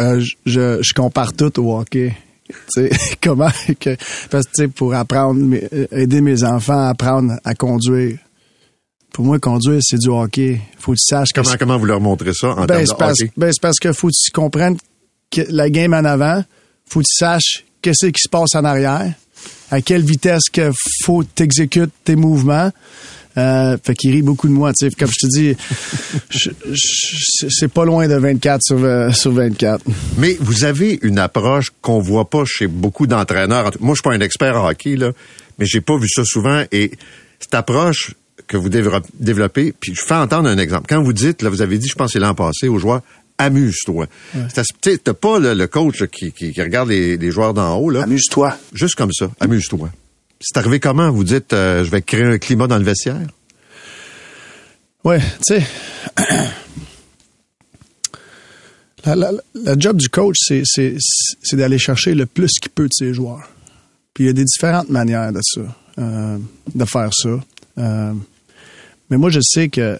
[0.00, 2.14] euh, je- compare tout au hockey.
[2.48, 2.54] Tu
[2.88, 2.90] sais,
[3.22, 3.96] comment que
[4.30, 5.40] parce que pour apprendre
[5.72, 8.18] euh, aider mes enfants à apprendre à conduire.
[9.12, 10.60] Pour moi, conduire, c'est du hockey.
[10.78, 12.92] Faut que tu saches que Comment, comment vous leur montrez ça en ben, termes de
[12.98, 13.32] parce, hockey?
[13.36, 14.76] ben, c'est parce que faut que tu comprennes
[15.30, 16.44] que la game en avant,
[16.88, 19.12] faut que tu saches qu'est-ce qui se passe en arrière,
[19.72, 20.70] à quelle vitesse que
[21.04, 22.70] faut t'exécutes tes mouvements.
[23.38, 24.94] Euh, fait qu'il rit beaucoup de moi, tu sais.
[24.94, 25.56] Comme je te dis,
[26.30, 29.82] je- je- c'est pas loin de 24 sur, euh, sur 24.
[30.18, 33.70] Mais vous avez une approche qu'on voit pas chez beaucoup d'entraîneurs.
[33.80, 35.12] Moi, je suis pas un expert en hockey, là,
[35.58, 36.64] mais j'ai pas vu ça souvent.
[36.72, 36.92] Et
[37.40, 38.14] cette approche
[38.46, 40.86] que vous dévelop- développez, puis je fais entendre un exemple.
[40.88, 43.02] Quand vous dites, là, vous avez dit, je pense que c'est l'an passé, aux joueurs,
[43.38, 44.06] amuse-toi.
[44.32, 47.30] C'est assez- tu sais, T'as pas le, le coach qui, qui- qui regarde les, les
[47.30, 48.02] joueurs d'en haut, là.
[48.04, 48.56] Amuse-toi.
[48.72, 49.90] Juste comme ça, amuse-toi.
[50.40, 51.10] C'est arrivé comment?
[51.10, 53.26] Vous dites, euh, je vais créer un climat dans le vestiaire?
[55.04, 55.66] Ouais, tu sais.
[59.04, 59.30] La,
[59.78, 60.96] job du coach, c'est,
[61.52, 63.48] d'aller chercher le plus qu'il peut de ses joueurs.
[64.12, 65.60] Puis il y a des différentes manières de ça,
[65.98, 66.38] euh,
[66.74, 67.38] de faire ça.
[67.78, 68.12] Euh,
[69.08, 69.98] mais moi, je sais que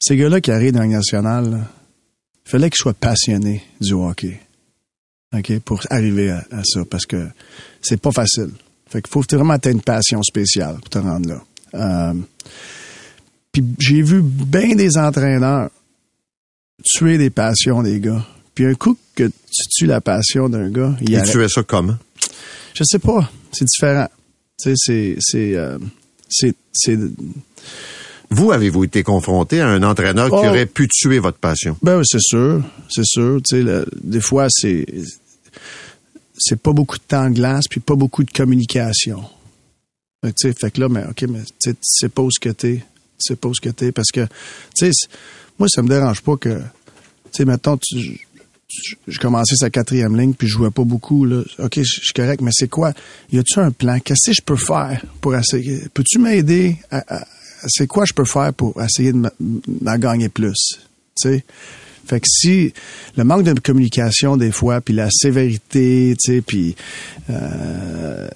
[0.00, 1.58] ces gars-là qui arrivent dans nationale, là,
[2.46, 4.40] il fallait qu'ils soient passionnés du hockey.
[5.32, 5.60] OK?
[5.60, 7.28] Pour arriver à, à ça, parce que
[7.80, 8.50] c'est pas facile.
[8.90, 11.42] Fait qu'il faut vraiment avoir une passion spéciale pour te rendre là.
[11.74, 12.14] Euh,
[13.52, 15.70] puis j'ai vu bien des entraîneurs
[16.84, 18.24] tuer des passions des gars.
[18.54, 21.30] Puis un coup que tu tues la passion d'un gars, il Et arrête.
[21.30, 21.96] tu fais ça comment?
[22.74, 23.30] Je sais pas.
[23.52, 24.08] C'est différent.
[24.62, 25.78] Tu sais, c'est, c'est, euh,
[26.28, 26.98] c'est, c'est,
[28.30, 30.46] Vous, avez-vous été confronté à un entraîneur qui Oh.
[30.48, 31.76] aurait pu tuer votre passion?
[31.82, 33.40] ben oui, c'est sûr, c'est sûr.
[33.42, 34.86] Tu sais, le- des fois, c'est,
[36.40, 39.24] c'est pas beaucoup de temps de glace, puis pas beaucoup de communication.
[40.24, 42.76] Fait que, fait que là, mais ok, mais tu sais, pas où ce que t'es,
[42.78, 42.84] tu
[43.18, 44.26] sais pas où ce que t'es, parce que,
[44.76, 45.08] tu sais,
[45.58, 46.62] moi, ça me dérange pas que, tu
[47.32, 48.20] sais, mettons, tu,
[49.06, 51.24] je, commençais sa quatrième ligne, puis je jouais pas beaucoup.
[51.24, 51.42] Là.
[51.58, 52.92] OK, je suis correct, mais c'est quoi?
[53.32, 53.98] Y a-tu un plan?
[54.00, 55.82] Qu'est-ce que je peux faire pour essayer?
[55.92, 56.76] Peux-tu m'aider?
[56.90, 57.26] À, à-
[57.68, 60.78] c'est quoi je peux faire pour essayer de gagner plus?
[61.20, 61.44] Tu sais?
[62.10, 62.74] Fait que si
[63.16, 66.74] le manque de communication des fois, puis la sévérité, tu sais, puis
[67.30, 68.26] euh,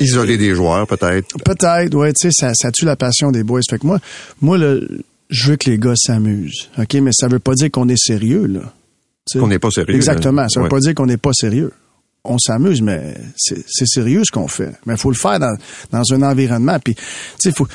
[0.00, 1.36] Isoler des joueurs, peut-être.
[1.44, 3.60] Peut-être, ouais, tu sais, ça, ça tue la passion des boys.
[3.68, 3.98] Fait que moi,
[4.40, 7.88] moi, le, je veux que les gars s'amusent, ok, mais ça veut pas dire qu'on
[7.88, 8.72] est sérieux, là.
[9.32, 9.94] Qu'on n'est pas sérieux.
[9.94, 10.70] Exactement, ça veut Ouais.
[10.70, 11.72] pas dire qu'on n'est pas sérieux.
[12.24, 14.72] On s'amuse, mais c'est c'est sérieux ce qu'on fait.
[14.86, 15.54] Mais il faut le faire dans,
[15.92, 16.78] dans un environnement.
[16.82, 17.02] Puis, tu
[17.38, 17.68] sais, faut.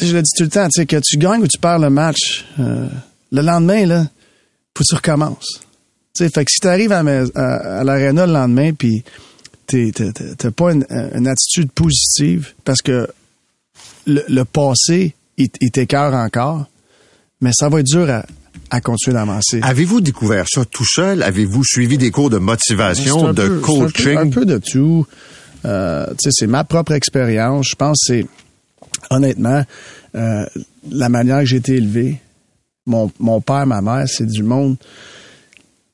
[0.00, 1.90] Je le dis tout le temps, tu sais, que tu gagnes ou tu perds le
[1.90, 2.86] match, euh,
[3.32, 4.04] le lendemain, là,
[4.76, 5.60] faut que tu recommences.
[6.14, 7.00] Tu sais, fait que si tu arrives à,
[7.34, 9.02] à, à l'aréna le lendemain, puis
[9.66, 13.08] t'es- t'as pas une, une attitude positive, parce que
[14.06, 16.66] le, le passé, il, il t'écœure encore,
[17.40, 18.24] mais ça va être dur à,
[18.70, 19.60] à continuer d'avancer.
[19.62, 21.22] Avez-vous découvert ça tout seul?
[21.22, 24.16] Avez-vous suivi des cours de motivation, de peu- c'est un peu- coaching?
[24.18, 25.06] Un peu, de tout.
[25.64, 27.66] Euh, tu sais, c'est ma propre expérience.
[27.70, 28.26] Je pense que c'est,
[29.10, 29.64] honnêtement,
[30.14, 30.46] euh,
[30.90, 32.20] la manière que j'ai été élevé.
[32.86, 34.76] Mon, mon père, ma mère, c'est du monde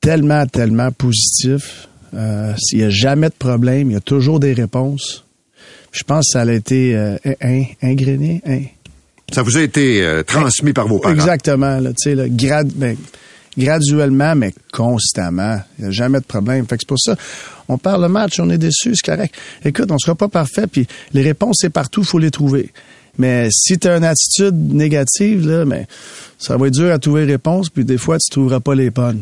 [0.01, 1.87] tellement, tellement positif.
[2.13, 3.89] Euh, il n'y a jamais de problème.
[3.89, 5.25] Il y a toujours des réponses.
[5.91, 8.41] Je pense que ça a été euh, in- ingréné.
[8.45, 8.61] in-
[9.31, 11.13] Ça vous a été euh, transmis par vos parents?
[11.15, 12.95] Exactement, là, tu sais, là, grad, ben,
[13.57, 15.59] graduellement, mais constamment.
[15.77, 16.65] Il n'y a jamais de problème.
[16.67, 17.15] Fait que c'est pour ça,
[17.67, 19.33] on parle le match, on est déçu, c'est correct.
[19.63, 22.71] Écoute, on sera pas parfait, puis les réponses, c'est partout, il faut les trouver.
[23.17, 25.87] Mais si tu as une attitude négative, là, mais
[26.39, 28.89] ça va être dur à trouver les réponses, puis des fois, tu trouveras pas les
[28.89, 29.21] bonnes.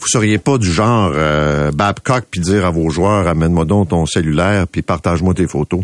[0.00, 4.04] Vous seriez pas du genre euh, Babcock puis dire à vos joueurs amène-moi donc ton
[4.06, 5.80] cellulaire puis partage-moi tes photos?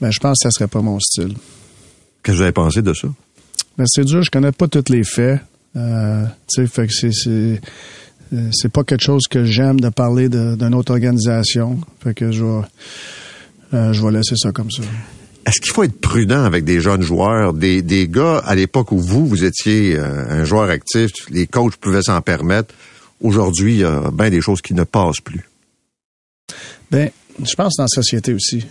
[0.00, 1.34] Ben, je pense que ça serait pas mon style.
[2.22, 3.08] Qu'est-ce que vous avez pensé de ça?
[3.76, 5.40] Ben, c'est dur, je connais pas tous les faits.
[5.76, 7.60] Euh, tu sais, fait que c'est, c'est,
[8.32, 11.78] euh, c'est pas quelque chose que j'aime de parler de- d'une autre organisation.
[12.02, 12.62] Fait que je vais,
[13.74, 14.82] euh, je vais laisser ça comme ça.
[15.46, 18.98] Est-ce qu'il faut être prudent avec des jeunes joueurs, des, des gars à l'époque où
[18.98, 22.74] vous, vous étiez euh, un joueur actif, les coachs pouvaient s'en permettre.
[23.20, 25.48] Aujourd'hui, il y a bien des choses qui ne passent plus.
[26.90, 27.10] Ben,
[27.42, 28.64] je pense dans la société aussi.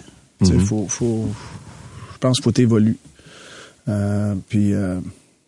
[0.43, 1.29] Sais, faut, faut,
[2.13, 2.95] je pense qu'il faut évoluer.
[3.88, 4.99] Euh, puis, euh,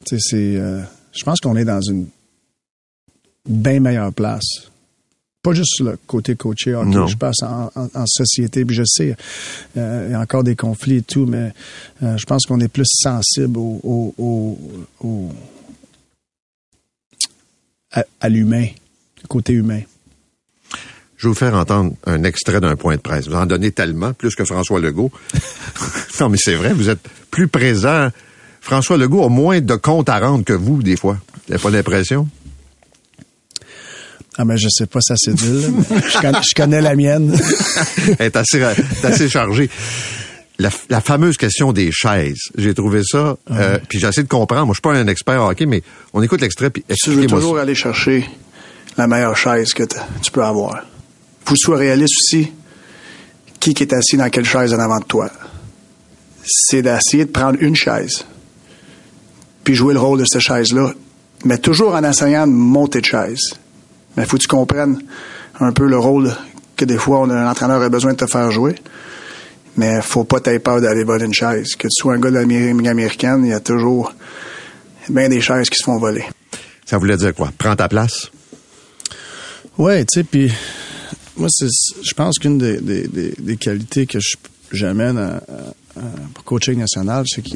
[0.06, 0.82] c'est, euh,
[1.12, 2.08] je pense qu'on est dans une
[3.48, 4.72] bien meilleure place.
[5.44, 7.06] Pas juste le côté coaché, hockey, Non.
[7.06, 8.64] je pense en, en- en société.
[8.64, 9.16] Puis je sais,
[9.78, 11.52] euh, il y a encore des conflits et tout, mais
[12.02, 14.60] euh, je pense qu'on est plus sensible au, au, au,
[15.06, 15.32] au-
[17.92, 18.66] à, à l'humain,
[19.22, 19.82] le côté humain.
[21.18, 23.28] Je vais vous faire entendre un extrait d'un point de presse.
[23.28, 25.12] Vous en donnez tellement, plus que François Legault.
[26.20, 28.10] non, mais c'est vrai, vous êtes plus présent.
[28.62, 31.18] François Legault a moins de comptes à rendre que vous, des fois.
[31.48, 32.28] Vous n'avez pas l'impression?
[34.38, 35.62] Ah, mais je sais pas cédule.
[35.62, 37.38] là, mais je, connais, je connais la mienne.
[38.20, 39.70] Elle est assez, elle est assez chargée.
[40.60, 44.66] La, la fameuse question des chaises, j'ai trouvé ça, euh, puis j'ai essayé de comprendre.
[44.66, 45.82] Moi, je suis pas un expert en hockey, mais
[46.14, 47.62] on écoute l'extrait, puis Tu veux toujours ça.
[47.64, 48.28] aller chercher
[48.98, 49.84] la meilleure chaise que
[50.22, 50.84] tu peux avoir.
[51.46, 52.52] Faut que tu sois réaliste aussi.
[53.60, 55.30] Qui qui est assis dans quelle chaise en avant de toi?
[56.46, 58.26] C'est d'essayer de prendre une chaise,
[59.64, 60.92] puis jouer le rôle de cette chaise-là,
[61.46, 63.54] mais toujours en essayant de monter de chaise.
[64.18, 65.02] Mais faut que tu comprennes
[65.60, 66.32] un peu le rôle
[66.76, 68.76] que des fois on a- un entraîneur a besoin de te faire jouer.
[69.78, 71.76] Mais faut pas t'aies peur d'aller voler une chaise.
[71.76, 74.14] Que tu sois un gars de la Ligue américaine, il y a toujours
[75.10, 76.24] bien des chaises qui se font voler.
[76.86, 77.52] Ça voulait dire quoi?
[77.58, 78.30] Prends ta place?
[79.78, 80.52] Ouais, tu sais, puis
[81.38, 81.68] moi, c'est,
[82.04, 84.36] je pense qu'une des, des, des, des qualités que je-
[84.72, 86.02] j'amène à, à- à-
[86.36, 87.56] pour coaching national, c'est que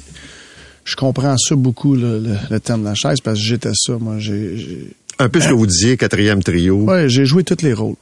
[0.83, 3.93] je comprends ça beaucoup, le, le, le terme de la chaise, parce que j'étais ça.
[3.99, 6.83] Moi, j'ai, j'ai- Un peu ce que vous disiez, quatrième trio.
[6.83, 7.95] ouais, j'ai joué tous les rôles.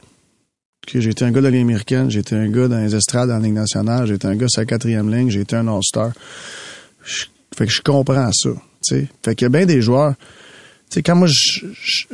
[0.92, 3.38] J'ai été un gars de Ligue américaine, j'ai été un gars dans les estrades dans
[3.38, 6.12] la Ligue nationale, j'ai été un gars sur la quatrième ligne, j'ai été un All-Star.
[7.56, 9.06] Fait que je comprends ça, tu sais.
[9.24, 10.14] Fait qu'il y a bien des joueurs...
[10.88, 11.26] Tu sais, quand moi,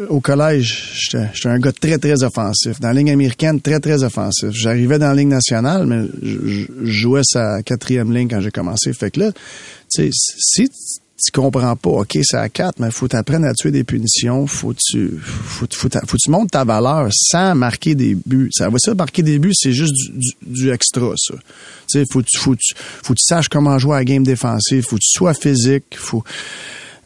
[0.09, 2.81] au collège, j'étais un gars très, très offensif.
[2.81, 4.49] Dans la ligne américaine, très, très offensif.
[4.53, 8.95] J'arrivais dans la ligne nationale, mais je, je- jouais sa quatrième ligne quand j'ai commencé.
[8.95, 9.33] Fait que là,
[9.91, 10.71] si
[11.25, 14.75] tu comprends pas, OK, c'est à quatre, mais faut t'apprendre à tuer des punitions, faut
[14.75, 18.51] tu, faut, tu montes ta valeur sans marquer des buts.
[18.53, 19.95] Ça va ça, marquer des buts, c'est juste
[20.43, 21.35] du, extra, ça.
[21.35, 22.57] Tu sais, faut, faut,
[23.03, 25.97] faut que tu saches comment jouer à la game défensive, faut que tu sois physique,
[25.97, 26.25] faut,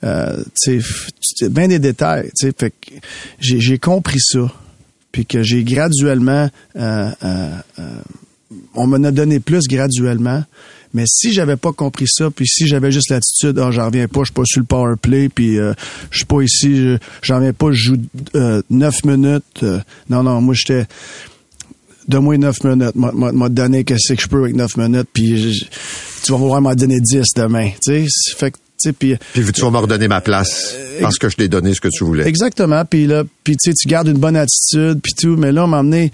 [0.05, 2.95] euh, tu sais, bien des détails, tu sais, fait que
[3.41, 4.51] j'ai, j'ai compris ça,
[5.17, 8.01] puis que j'ai graduellement, euh, euh, euh,
[8.75, 10.45] on m'en a donné plus graduellement,
[10.97, 14.21] Mais si j'avais pas compris ça, puis si j'avais juste l'attitude, ah, j'en reviens pas,
[14.21, 15.75] je suis pas sur le power play, puis euh,
[16.11, 17.97] je suis pas ici, je- j'en reviens pas, je joue
[18.35, 19.45] euh, neuf minutes.
[19.63, 19.79] euh,
[20.11, 20.87] non, non, moi j'étais
[22.09, 22.95] donne-moi 9 minutes.
[22.95, 25.67] M'a, m'a, donné qu'est-ce que je peux avec 9 minutes, puis
[26.25, 27.71] tu vas voir m'en donner 10 demain.
[27.85, 28.57] Tu sais, c'est- fait que,
[28.93, 31.89] puis Puis tu vas me redonner ma place parce que je t'ai donné ce que
[31.89, 32.29] tu voulais?
[32.29, 32.85] Exactement.
[32.85, 35.37] Puis là, puis tu sais, tu gardes une bonne attitude, puis tout.
[35.37, 36.13] Mais là, on m'a emmené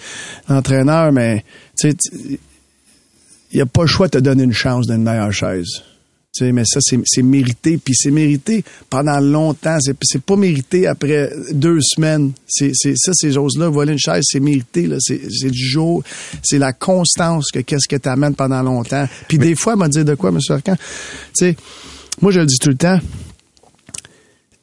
[0.49, 1.45] entraîneur, mais
[1.79, 1.97] tu sais,
[3.53, 5.69] il n'y a pas le choix de te donner une chance d'une meilleure chaise.
[6.35, 7.77] Tu sais, mais ça, c'est c'est mérité.
[7.77, 9.77] Puis c'est mérité pendant longtemps.
[9.81, 12.33] C'est c'est pas mérité après deux semaines.
[12.49, 13.69] C'est c'est- ça, ces choses-là.
[13.69, 14.87] Voler une chaise, c'est mérité.
[14.87, 14.97] là.
[14.99, 16.03] C'est c'est du jour.
[16.43, 19.07] C'est la constance que qu'est-ce que tu amènes pendant longtemps.
[19.29, 20.39] Puis des fois, elle m'a dit de quoi, M.
[20.49, 20.75] Arcan?
[20.77, 20.81] Tu
[21.35, 21.57] sais,
[22.23, 22.99] moi, je le dis tout le temps.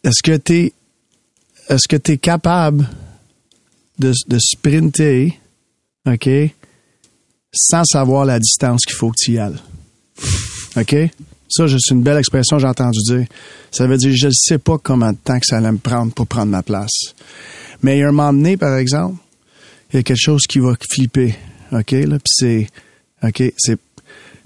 [0.04, 0.74] Est-ce que tu es
[1.70, 2.90] est-ce que tu es capable
[4.00, 5.38] de, de sprinter,
[6.08, 6.30] OK,
[7.54, 9.60] sans savoir la distance qu'il faut que tu y ailles?
[10.78, 10.96] OK?
[11.50, 13.26] Ça, c'est une belle expression que j'ai entendu dire.
[13.72, 16.14] Ça veut dire, je ne sais pas combien de temps que ça allait me prendre
[16.14, 17.14] pour prendre ma place.
[17.82, 19.18] Mais il y a un moment donné, par exemple,
[19.92, 21.36] il y a quelque chose qui va flipper.
[21.72, 21.92] OK?
[21.92, 22.68] Là, puis c'est.
[23.24, 23.54] OK?
[23.58, 23.80] C'est.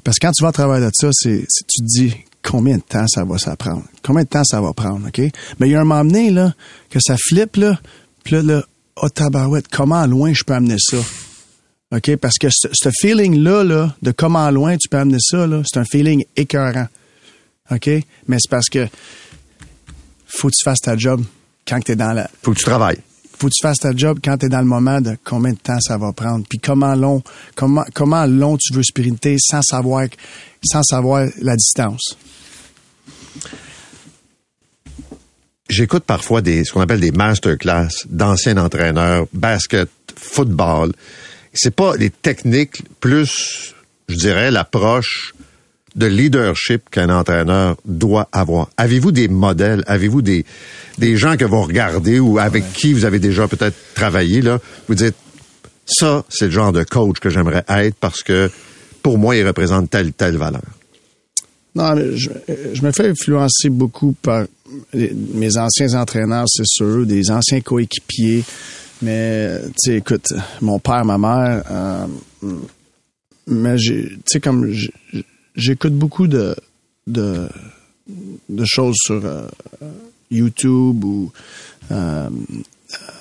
[0.04, 3.08] Parce que quand tu vas à travers de ça, tu te dis combien de temps
[3.08, 3.84] ça va ça prendre?
[4.04, 5.20] Combien de temps ça va prendre, OK?
[5.60, 6.54] Mais il y a un moment donné, là,
[6.90, 7.80] que ça flippe, là,
[8.24, 8.64] puis là, là,
[8.98, 10.98] oh tabarouette, comment loin je peux amener ça?
[11.94, 12.16] OK?
[12.18, 15.80] Parce que ce, ce feeling-là, là, de comment loin tu peux amener ça, là, c'est
[15.80, 16.88] un feeling écœurant.
[17.72, 17.88] OK?
[18.28, 18.88] Mais c'est parce que
[20.26, 21.24] faut que tu fasses ta job
[21.68, 23.00] quand tu es dans la, Faut que tu travailles.
[23.38, 25.58] faut que tu fasses ta job quand tu es dans le moment de combien de
[25.58, 27.22] temps ça va prendre, puis comment long,
[27.56, 30.08] comment, comment long tu veux sprinter sans savoir,
[30.64, 32.18] sans savoir la distance.
[35.70, 40.92] J'écoute parfois des, ce qu'on appelle des masterclass d'anciens entraîneurs, basket, football.
[41.54, 43.74] C'est pas les techniques, plus,
[44.10, 45.34] je dirais, l'approche
[45.96, 48.70] de leadership qu'un entraîneur doit avoir.
[48.78, 49.84] Avez-vous des modèles?
[49.86, 50.44] Avez-vous des,
[50.98, 54.60] des gens que vous regardez ou avec qui vous avez déjà peut-être travaillé, là?
[54.88, 55.14] Vous dites,
[55.86, 58.50] ça, c'est le genre de coach que j'aimerais être parce que
[59.04, 60.62] pour moi, il représente telle, telle valeur.
[61.76, 62.30] Non, mais je,
[62.74, 64.46] je me fais influencer beaucoup par
[64.94, 68.44] les- mes anciens entraîneurs, c'est sûr, des anciens coéquipiers.
[69.04, 70.28] Mais, tu sais, écoute,
[70.62, 72.08] mon père, ma mère, euh,
[73.48, 74.74] mais j'ai, tu sais, comme
[75.56, 76.56] j'écoute beaucoup de,
[77.06, 77.50] de,
[78.50, 79.48] de choses sur euh,
[80.32, 81.32] YouTube ou
[81.92, 82.30] euh,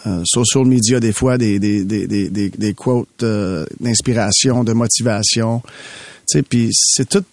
[0.07, 5.63] euh, social media des fois, des, des, des, des, des, quotes euh, d'inspiration, de motivation.
[6.29, 7.25] Tu sais, puis c'est tout,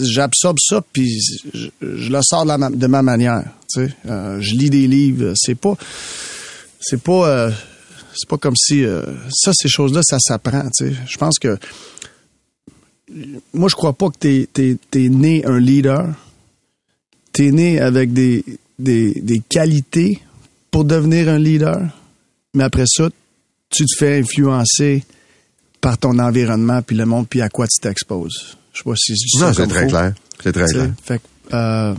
[0.00, 1.20] j'absorbe ça, puis
[1.52, 3.42] je, le sors de, la de ma manière.
[3.72, 5.76] Tu sais, je lis des livres, c'est pas,
[6.84, 7.50] c'est pas, euh,
[8.14, 10.62] c'est pas comme si euh, ça, ces choses-là, ça s'apprend.
[10.76, 11.58] Tu sais, je pense que
[13.52, 16.08] moi, je crois pas que t'es t'es t'es né un leader.
[17.32, 18.44] T'es né avec des
[18.78, 20.20] des des qualités
[20.70, 21.80] pour devenir un leader,
[22.54, 23.08] mais après ça,
[23.70, 25.04] tu te fais influencer
[25.80, 28.56] par ton environnement puis le monde puis à quoi tu t'exposes.
[28.72, 30.14] Je sais pas si je dis Non, ça c'est très clair.
[30.42, 30.90] C'est très clair.
[31.02, 31.94] Fait que, euh,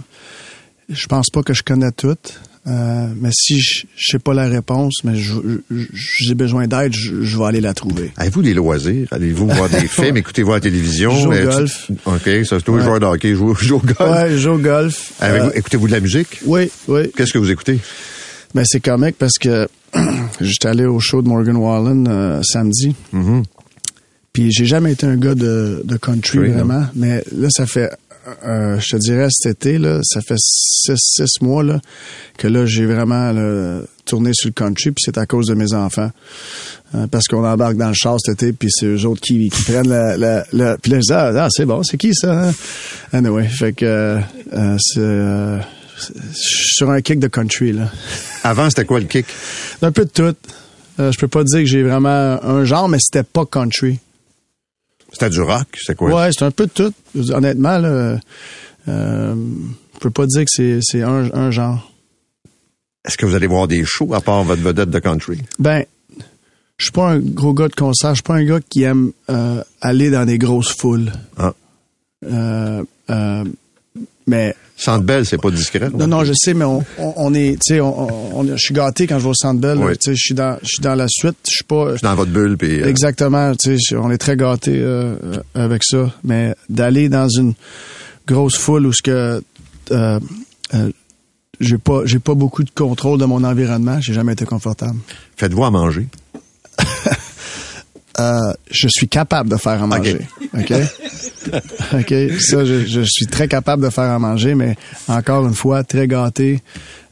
[0.90, 2.18] je pense pas que je connais tout.
[2.68, 5.34] Euh, mais si je je sais pas la réponse, mais je-
[5.70, 8.12] je- j'ai besoin d'aide, je, je vais aller la trouver.
[8.18, 9.08] Avez-vous des loisirs?
[9.12, 10.18] Allez-vous voir des films?
[10.18, 11.12] Écoutez-vous la télévision?
[11.12, 11.92] Je joue au Euh, tu- golf.
[12.06, 12.84] OK, ça c'est toi, Ouais.
[12.84, 14.00] joueur de hockey, joue, joue au golf.
[14.00, 15.14] Ouais, je joue au golf.
[15.22, 16.40] Euh, Écoutez-vous de la musique?
[16.46, 17.02] oui, oui.
[17.16, 17.80] Qu'est-ce que vous écoutez?
[18.56, 19.68] Mais c'est comique parce que
[20.42, 22.96] j'étais allé au show de Morgan Wallen euh, samedi.
[24.34, 26.56] Puis j'ai jamais été un gars de, de country Oui, non.
[26.56, 27.90] vraiment, mais là ça fait,
[28.46, 31.80] euh, je te dirais cet été là, ça fait six, six mois là
[32.38, 35.74] que là j'ai vraiment là, tourné sur le country, puis c'est à cause de mes
[35.74, 36.12] enfants.
[36.94, 39.62] Euh, parce qu'on embarque dans le char cet été, puis c'est eux autres qui, qui
[39.64, 42.32] prennent la, la, la- Puis là, je dis, ah, ah, c'est bon, c'est qui ça?
[42.50, 42.54] Hein?
[43.12, 44.20] Anyway, fait que euh,
[44.54, 45.00] euh, c'est...
[45.00, 45.60] euh,
[46.34, 47.90] sur un kick de country, là.
[48.44, 49.26] Avant, c'était quoi le kick?
[49.82, 50.36] Un peu de tout.
[51.00, 54.00] Euh, je peux pas dire que j'ai vraiment un genre, mais c'était pas country.
[55.16, 55.68] C'était du rock?
[55.82, 56.14] C'est quoi?
[56.14, 56.94] Ouais, c'est un peu de tout.
[57.32, 58.20] Honnêtement, là,
[58.90, 59.36] euh,
[59.94, 61.90] je peux pas dire que c'est, c'est un, un genre.
[63.08, 65.40] Est-ce que vous allez voir des shows à part votre vedette de country?
[65.58, 65.86] Ben,
[66.78, 68.10] je suis pas un gros gars de concert.
[68.10, 71.14] Je suis pas un gars qui aime euh, aller dans des grosses foules.
[71.38, 71.54] Ah.
[72.26, 73.46] Euh, euh,
[74.28, 75.90] mais Centre Bell, c'est pas discret?
[75.98, 78.74] non, non, je sais, mais on, on, on est, tu sais, on, on- je suis
[78.74, 79.78] gâté quand je vais au Centre Bell.
[79.78, 79.94] Oui.
[79.98, 81.38] Tu sais, je suis dans, je suis dans la suite.
[81.48, 81.94] Je suis pas.
[82.02, 82.82] Dans votre bulle, puis...
[82.82, 87.30] euh, Exactement, tu sais, on est très gâtés euh, euh, avec ça, mais d'aller dans
[87.30, 87.54] une
[88.28, 89.42] grosse foule où ce que
[89.92, 90.20] euh,
[90.74, 90.90] euh,
[91.62, 94.98] j'ai pas j'ai pas beaucoup de contrôle de mon environnement, j'ai jamais été confortable.
[95.38, 96.08] Faites-vous à manger?
[98.20, 98.40] Euh,
[98.72, 100.20] je suis capable de faire à manger,
[100.54, 100.72] ok?
[101.94, 102.14] OK?
[102.40, 106.08] Ça, je, je suis très capable de faire à manger, mais encore une fois, très
[106.08, 106.62] gâté.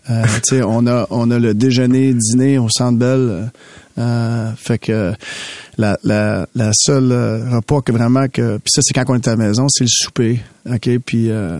[0.10, 3.51] Euh, tu sais, on a, on a le déjeuner, dîner au Centre Bell.
[3.99, 5.14] Euh, fait que
[5.78, 9.28] la, la, la seule euh, repas que vraiment que puis ça c'est quand on est
[9.28, 10.89] à la maison c'est le souper ok?
[11.06, 11.60] Puis euh,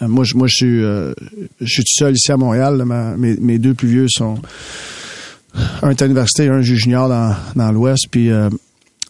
[0.00, 1.12] moi je moi je suis euh,
[1.60, 4.38] je suis tout seul ici à Montréal ma- mes, mes deux plus vieux sont
[5.82, 8.48] un est à l'université un junior dans dans l'Ouest puis euh,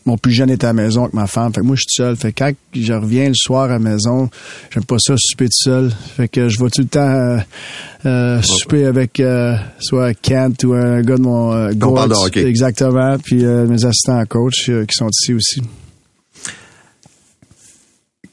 [0.07, 1.53] mon plus jeune est à la maison avec ma femme.
[1.53, 2.17] Fait que moi, je suis tout seul.
[2.17, 4.31] Fait que quand je reviens le soir à la maison,
[4.71, 5.93] j'aime pas ça, souper tout seul.
[6.17, 7.39] Fait que je vais tout le temps euh,
[8.07, 12.27] euh, souper avec euh, soit Kent ou un gars de mon On parle de Gord's.
[12.27, 12.47] hockey.
[12.47, 13.17] Exactement.
[13.19, 15.63] Puis mes assistants coach qui sont ici aussi.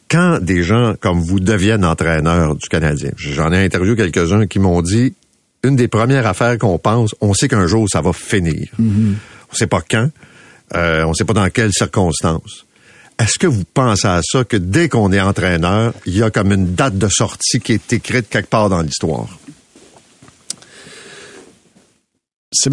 [0.10, 4.84] Quand des gens comme vous deviennent entraîneurs du Canadien, j'en ai interviewé quelques-uns qui m'ont
[4.84, 5.16] dit
[5.64, 8.68] une des premières affaires qu'on pense, on sait qu'un jour ça va finir.
[8.80, 10.10] On sait pas quand,
[10.76, 12.66] euh, on sait pas dans quelles circonstances.
[13.20, 16.52] Est-ce que vous pensez à ça que dès qu'on est entraîneur, il y a comme
[16.52, 19.28] une date de sortie qui est écrite quelque part dans l'histoire?
[22.52, 22.70] Je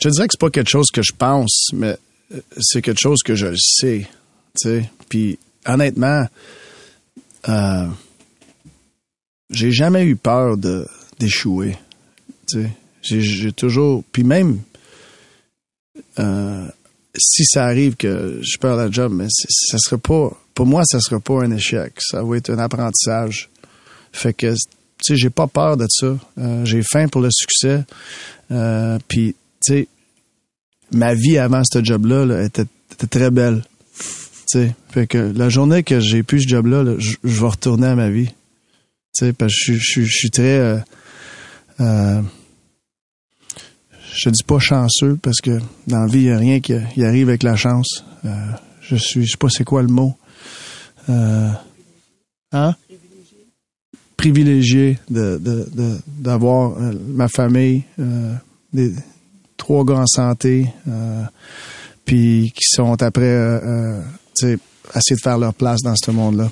[0.00, 1.96] te dirais que c'est pas quelque chose que je pense, mais
[2.32, 4.06] euh, c'est quelque chose que je le sais.
[5.08, 6.26] Puis honnêtement,
[7.48, 7.86] euh,
[9.50, 10.56] j'ai jamais eu peur
[11.18, 11.76] d'échouer.
[13.02, 14.04] J'ai, toujours.
[14.12, 14.60] Puis même
[17.16, 20.30] si ça arrive que je perds la job, mais ça serait pas.
[20.54, 21.94] Pour moi, ça serait pas un échec.
[22.00, 23.48] Ça va être un apprentissage.
[24.12, 24.58] Fait que, tu
[25.02, 26.16] sais, j'ai pas peur de ça.
[26.38, 27.84] Euh, j'ai faim pour le succès.
[28.50, 29.34] Euh, Puis,
[29.64, 29.88] tu sais,
[30.92, 33.62] ma vie avant ce job-là là, était, était très belle.
[34.52, 37.86] Tu sais, fait que la journée que j'ai plus ce job-là, là, je vais retourner
[37.86, 38.26] à ma vie.
[38.26, 40.58] Tu sais, parce que je suis très...
[40.58, 40.78] euh,
[41.80, 42.22] euh,
[44.14, 47.28] je dis pas chanceux parce que dans la vie, il n'y a rien qui arrive
[47.28, 48.04] avec la chance.
[48.24, 48.28] Euh,
[48.80, 50.14] je suis, je sais pas c'est quoi le mot.
[51.08, 51.48] Euh,
[52.52, 52.74] hein?
[54.16, 58.34] Privilégié de, de, de- d'avoir euh, ma famille, euh,
[58.72, 58.92] des
[59.56, 61.22] trois gars en santé, euh,
[62.04, 64.02] puis qui sont après, euh,
[64.42, 64.56] essayer
[65.16, 66.50] de faire leur place dans ce monde-là.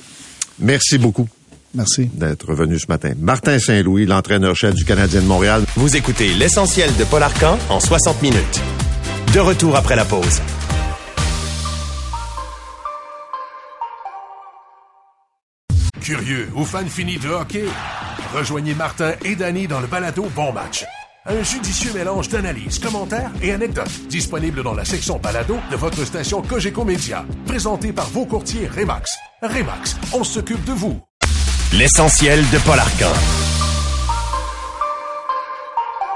[0.61, 1.29] Merci beaucoup
[1.75, 2.11] Merci.
[2.14, 3.12] d'être venu ce matin.
[3.21, 5.64] Martin Saint-Louis, l'entraîneur-chef du Canadien de Montréal.
[5.77, 8.61] Vous écoutez l'essentiel de Paul Arcan en 60 minutes.
[9.35, 10.41] De retour après la pause.
[16.01, 17.64] Curieux ou fan fini de hockey?
[18.35, 20.85] Rejoignez Martin et Danny dans le balado Bon Match.
[21.27, 26.41] Un judicieux mélange d'analyses, commentaires et anecdotes disponible dans la section balado de votre station
[26.41, 27.27] Cogeco Média.
[27.47, 29.14] Présenté par vos courtiers Remax.
[29.43, 30.99] Remax, on s'occupe de vous.
[31.75, 33.12] L'essentiel de Paul Arcan.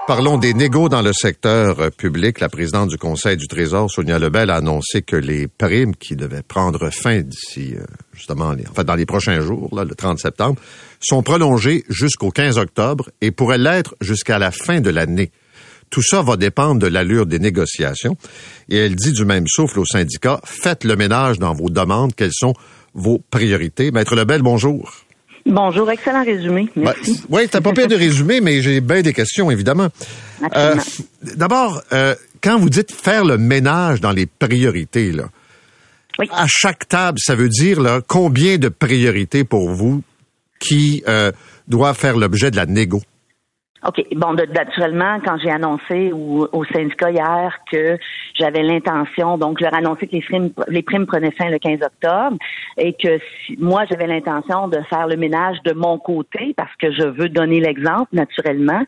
[0.07, 2.41] Parlons des négos dans le secteur public.
[2.41, 6.43] La présidente du Conseil du Trésor, Sonia Lebel, a annoncé que les primes qui devaient
[6.43, 7.85] prendre fin d'ici, euh,
[8.15, 10.59] justement, en fait, dans les prochains jours, là, le 30 septembre,
[11.01, 15.33] sont prolongées jusqu'au 15 octobre et pourraient l'être jusqu'à la fin de l'année.
[15.91, 18.17] Tout ça va dépendre de l'allure des négociations.
[18.71, 22.15] Et elle dit du même souffle aux syndicats, faites le ménage dans vos demandes.
[22.15, 22.55] Quelles sont
[22.95, 23.91] vos priorités?
[23.91, 25.05] Maître Lebel, bonjour.
[25.47, 26.69] Bonjour, excellent résumé.
[26.77, 27.23] Merci.
[27.29, 29.89] Ben, oui, t'as pas pire de résumé, mais j'ai bien des questions, évidemment.
[30.57, 30.77] Euh.
[31.37, 35.25] D'abord, euh, quand vous dites faire le ménage dans les priorités, là,
[36.19, 36.29] Oui.
[36.33, 40.03] à chaque table, ça veut dire là, combien de priorités pour vous
[40.61, 41.33] qui euh,
[41.69, 43.03] doivent faire l'objet de la négo?
[43.87, 44.05] OK.
[44.15, 47.99] Bon, de- naturellement, quand j'ai annoncé au, au syndicat hier que
[48.35, 51.59] j'avais l'intention, donc je leur ai annoncé que les primes, les primes prenaient fin le
[51.59, 52.37] 15 octobre
[52.79, 56.93] et que si- moi, j'avais l'intention de faire le ménage de mon côté parce que
[56.93, 58.83] je veux donner l'exemple, naturellement.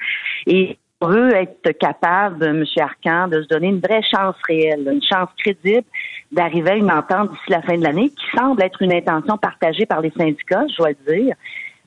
[0.47, 2.65] Et on veut être capable, M.
[2.81, 5.85] Arcan, de se donner une vraie chance réelle, une chance crédible
[6.33, 9.87] d'arriver à une entente d'ici la fin de l'année qui semble être une intention partagée
[9.87, 11.35] par les syndicats, je dois le dire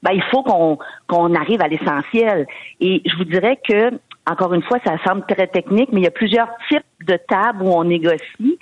[0.08, 2.48] ben, il faut qu'on arrive à l'essentiel.
[2.80, 3.92] Et je vous dirais que,
[4.30, 7.64] encore une fois, ça semble très technique, mais il y a plusieurs types de tables
[7.64, 8.58] où on négocie.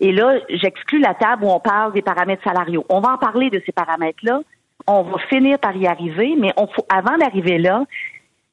[0.00, 2.84] Et là, j'exclus la table où on parle des paramètres salariaux.
[2.88, 4.40] On va en parler de ces paramètres-là.
[4.86, 6.52] On va finir par y arriver, mais
[6.90, 7.84] avant d'arriver là,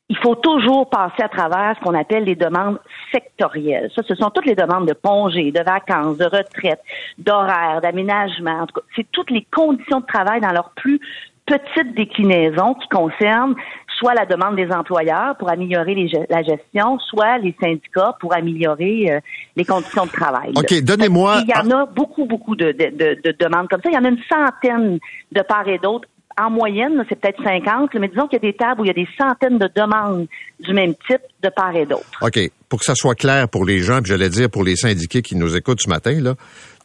[0.10, 2.80] il faut toujours passer à travers ce qu'on appelle les demandes
[3.12, 3.90] sectorielles.
[3.96, 6.82] Ça, ce sont toutes les demandes de congés, de vacances, de retraite,
[7.18, 8.62] d'horaires, d'aménagement.
[8.62, 11.00] En tout cas, c'est toutes les conditions de travail dans leur plus
[11.46, 13.56] petite déclinaison qui concerne
[14.00, 19.12] soit la demande des employeurs pour améliorer les la gestion, soit les syndicats pour améliorer
[19.12, 19.20] euh,
[19.56, 20.52] les conditions de travail.
[20.56, 23.90] OK, donnez-moi- Il y en a beaucoup, beaucoup de, de- de- de demandes comme ça.
[23.90, 25.00] Il y en a une centaine
[25.32, 26.08] de part et d'autre.
[26.36, 28.88] En moyenne, c'est peut-être 50, là, mais disons qu'il y a des tables où il
[28.88, 30.26] y a des centaines de demandes
[30.62, 32.06] du même type de part et d'autre.
[32.24, 32.40] OK,
[32.70, 35.36] pour que ça soit clair pour les gens, puis j'allais dire pour les syndiqués qui
[35.36, 36.20] nous écoutent ce matin,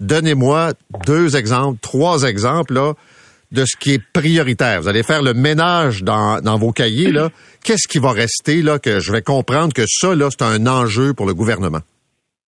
[0.00, 0.72] donnez-moi
[1.06, 2.92] deux exemples, trois exemples là,
[3.52, 4.82] de ce qui est prioritaire.
[4.82, 7.28] Vous allez faire le ménage dans, vos cahiers, là.
[7.64, 11.14] Qu'est-ce qui va rester, là, que je vais comprendre que ça, là, c'est un enjeu
[11.14, 11.80] pour le gouvernement?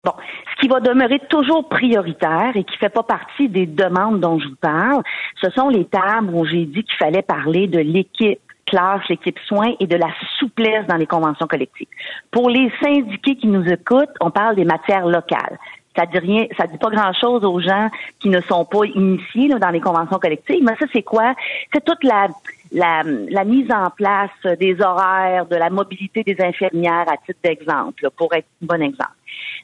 [0.03, 0.13] Bon,
[0.55, 4.47] ce qui va demeurer toujours prioritaire et qui fait pas partie des demandes dont je
[4.47, 5.01] vous parle,
[5.41, 9.73] ce sont les tables où j'ai dit qu'il fallait parler de l'équipe classe, l'équipe soins
[9.79, 11.87] et de la souplesse dans les conventions collectives.
[12.31, 15.59] Pour les syndiqués qui nous écoutent, on parle des matières locales.
[15.95, 17.89] Ça dit rien, ça dit pas grand chose aux gens
[18.19, 20.63] qui ne sont pas initiés dans les conventions collectives.
[20.63, 21.35] Mais ça, c'est quoi?
[21.71, 22.27] C'est toute la,
[22.71, 28.09] la, la, mise en place des horaires, de la mobilité des infirmières à titre d'exemple,
[28.17, 29.11] pour être un bon exemple.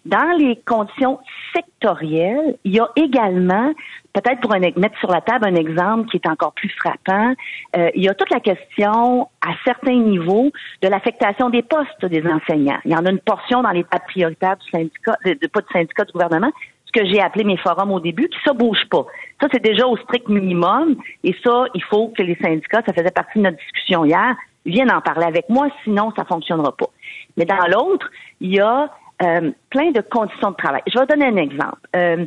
[0.05, 1.19] Dans les conditions
[1.53, 3.73] sectorielles, il y a également,
[4.13, 7.33] peut-être pour mettre sur la table un exemple qui est encore plus frappant,
[7.77, 12.23] euh, il y a toute la question à certains niveaux de l'affectation des postes des
[12.25, 12.79] enseignants.
[12.85, 15.67] Il y en a une portion dans les tables prioritaires du syndicat, de, pas du
[15.73, 16.51] syndicat du gouvernement,
[16.85, 19.05] ce que j'ai appelé mes forums au début, qui ça bouge pas.
[19.41, 20.95] Ça, c'est déjà au strict minimum.
[21.23, 24.35] Et ça, il faut que les syndicats, ça faisait partie de notre discussion hier,
[24.65, 26.89] viennent en parler avec moi, sinon ça fonctionnera pas.
[27.37, 28.09] Mais dans l'autre,
[28.41, 28.89] il y a
[29.21, 30.81] euh, plein de conditions de travail.
[30.87, 31.79] Je vais donner un exemple.
[31.95, 32.25] Euh,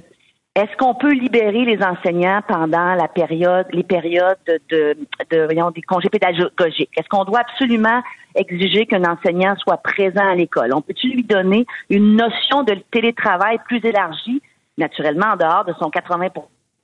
[0.55, 4.95] est-ce qu'on peut libérer les enseignants pendant la période, les périodes de,
[5.30, 6.90] de, voyons, des congés pédagogiques?
[6.95, 8.03] Est-ce qu'on doit absolument
[8.34, 10.74] exiger qu'un enseignant soit présent à l'école?
[10.74, 14.43] On peut-tu lui donner une notion de télétravail plus élargie,
[14.76, 16.28] naturellement en dehors de son 80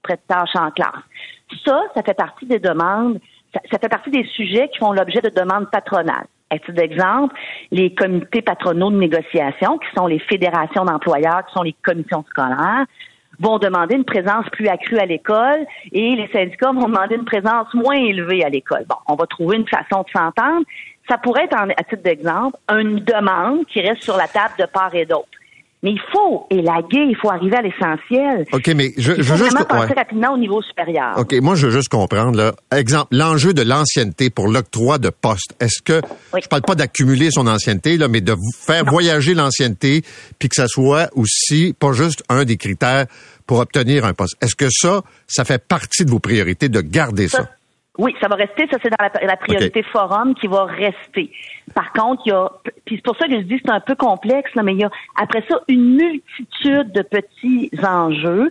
[0.03, 1.05] près de tâches en classe?
[1.67, 3.21] Ça, ça fait partie des demandes,
[3.53, 6.27] ça fait partie des sujets qui font l'objet de demandes patronales.
[6.51, 7.35] À titre d'exemple,
[7.71, 12.87] les comités patronaux de négociation, qui sont les fédérations d'employeurs, qui sont les commissions scolaires,
[13.39, 17.73] vont demander une présence plus accrue à l'école et les syndicats vont demander une présence
[17.75, 18.85] moins élevée à l'école.
[18.89, 20.65] Bon, on va trouver une façon de s'entendre.
[21.09, 24.95] Ça pourrait être, à titre d'exemple, une demande qui reste sur la table de part
[24.95, 25.38] et d'autre.
[25.83, 28.45] Mais il faut élaguer, il faut arriver à l'essentiel.
[28.53, 31.15] OK, mais je, il faut je veux juste passer rapidement au niveau supérieur.
[31.17, 35.55] OK, moi je veux juste comprendre là, exemple, l'enjeu de l'ancienneté pour l'octroi de poste.
[35.61, 36.01] Est-ce que
[36.35, 36.41] oui.
[36.43, 40.03] je parle pas d'accumuler son ancienneté là, mais de faire voyager l'ancienneté
[40.39, 43.07] puis que ça soit aussi pas juste un des critères
[43.47, 44.37] pour obtenir un poste.
[44.43, 47.49] Est-ce que ça ça fait partie de vos priorités de garder ça?
[47.99, 48.67] Oui, ça va rester.
[48.71, 51.33] Ça, c'est dans la, priorité forum qui va rester.
[51.75, 52.51] Par contre, il y a,
[52.85, 54.81] puis c'est pour ça que je dis que c'est un peu complexe, là, mais il
[54.81, 54.91] y a
[55.21, 58.51] après ça une multitude de petits enjeux,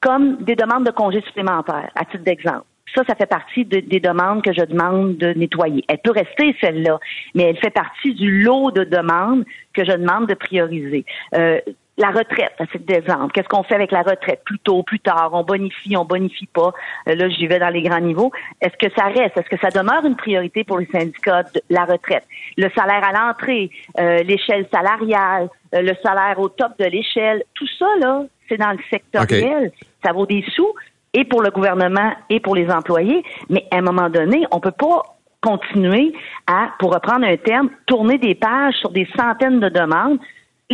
[0.00, 2.64] comme des demandes de congés supplémentaires, à titre d'exemple.
[2.94, 5.82] Ça, ça fait partie des demandes que je demande de nettoyer.
[5.88, 7.00] Elle peut rester celle-là,
[7.34, 11.04] mais elle fait partie du lot de demandes que je demande de prioriser.
[11.34, 11.58] Euh,
[11.96, 13.32] la retraite, c'est d'exemple.
[13.32, 14.42] Qu'est-ce qu'on fait avec la retraite?
[14.44, 16.72] Plus tôt, plus tard, on bonifie, on bonifie pas.
[17.08, 18.32] Euh, là, j'y vais dans les grands niveaux.
[18.60, 19.36] Est-ce que ça reste?
[19.36, 22.24] Est-ce que ça demeure une priorité pour les syndicats de la retraite?
[22.56, 27.68] Le salaire à l'entrée, euh, l'échelle salariale, euh, le salaire au top de l'échelle, tout
[27.78, 29.70] ça, là, c'est dans le sectoriel.
[30.04, 30.74] Ça vaut des sous,
[31.12, 33.22] et pour le gouvernement et pour les employés.
[33.48, 35.02] Mais à un moment donné, on peut pas
[35.40, 36.12] continuer
[36.46, 40.18] à, pour reprendre un terme, tourner des pages sur des centaines de demandes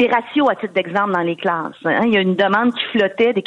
[0.00, 1.74] les ratios, à titre d'exemple, dans les classes.
[1.84, 2.02] Hein.
[2.06, 3.44] il y a une demande qui flottait des,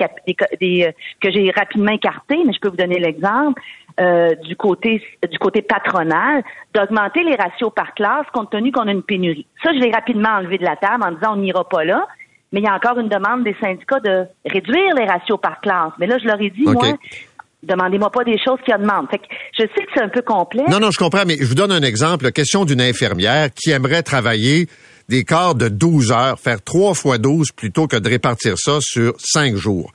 [0.61, 0.91] des, euh,
[1.21, 3.61] que j'ai rapidement écartée, mais je peux vous donner l'exemple
[3.99, 6.43] euh, du côté du côté patronal
[6.73, 9.45] d'augmenter les ratios par classe compte tenu qu'on a une pénurie.
[9.63, 12.07] Ça, je l'ai rapidement enlevé de la table en disant on n'ira pas là.
[12.51, 15.91] Mais il y a encore une demande des syndicats de réduire les ratios par classe.
[15.97, 16.85] Mais là, je leur ai dit, moi,
[17.63, 19.09] demandez-moi pas des choses qu'ils demandent.
[19.09, 19.25] Fait que
[19.57, 20.69] je sais que c'est un peu complexe.
[20.69, 22.31] Non, non, je comprends, mais je vous donne un exemple.
[22.31, 24.67] Question d'une infirmière qui aimerait travailler
[25.09, 29.13] des quarts de 12 heures, faire 3 fois 12 plutôt que de répartir ça sur
[29.19, 29.91] 5 jours.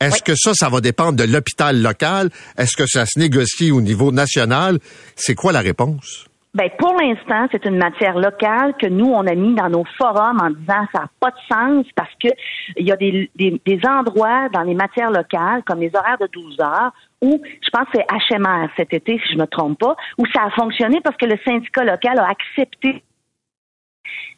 [0.00, 2.30] Est-ce que ça, ça va dépendre de l'hôpital local?
[2.56, 4.78] Est-ce que ça se négocie au niveau national?
[5.16, 6.28] C'est quoi la réponse?
[6.54, 10.40] Ben, pour l'instant, c'est une matière locale que nous, on a mis dans nos forums
[10.40, 12.28] en disant ça n'a pas de sens parce que
[12.76, 16.26] il y a des, des, des, endroits dans les matières locales, comme les horaires de
[16.32, 19.78] 12 heures, où, je pense que c'est HMR cet été, si je ne me trompe
[19.78, 23.02] pas, où ça a fonctionné parce que le syndicat local a accepté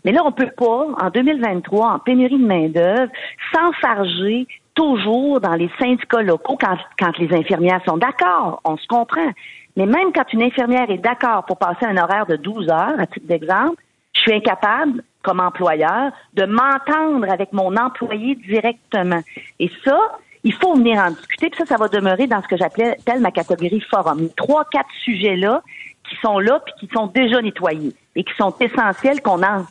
[0.04, 3.10] mais là, on peut pas, en 2023, en pénurie de main-d'œuvre,
[3.52, 8.60] s'enfarger toujours dans les syndicats locaux quand, quand les infirmières sont d'accord.
[8.64, 9.30] On se comprend.
[9.76, 13.06] Mais même quand une infirmière est d'accord pour passer un horaire de 12 heures, à
[13.06, 13.76] titre d'exemple,
[14.14, 19.20] je suis incapable, comme employeur, de m'entendre avec mon employé directement.
[19.58, 19.98] Et ça,
[20.42, 23.30] il faut venir en discuter, puis ça, ça va demeurer dans ce que j'appelle ma
[23.30, 24.28] catégorie forum.
[24.36, 25.62] Trois, quatre sujets-là
[26.08, 29.64] qui sont là puis qui sont déjà nettoyés et qui sont essentiels qu'on en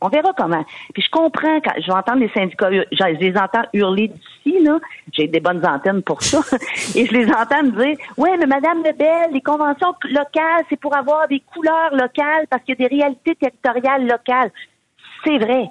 [0.00, 0.64] On verra comment.
[0.94, 4.78] Puis je comprends quand je vais entendre les syndicats, je les entends hurler d'ici là.
[5.12, 6.40] J'ai des bonnes antennes pour ça
[6.94, 10.96] et je les entends me dire, ouais, mais Madame Lebel, les conventions locales, c'est pour
[10.96, 14.50] avoir des couleurs locales parce qu'il y a des réalités territoriales locales.
[15.24, 15.68] C'est vrai.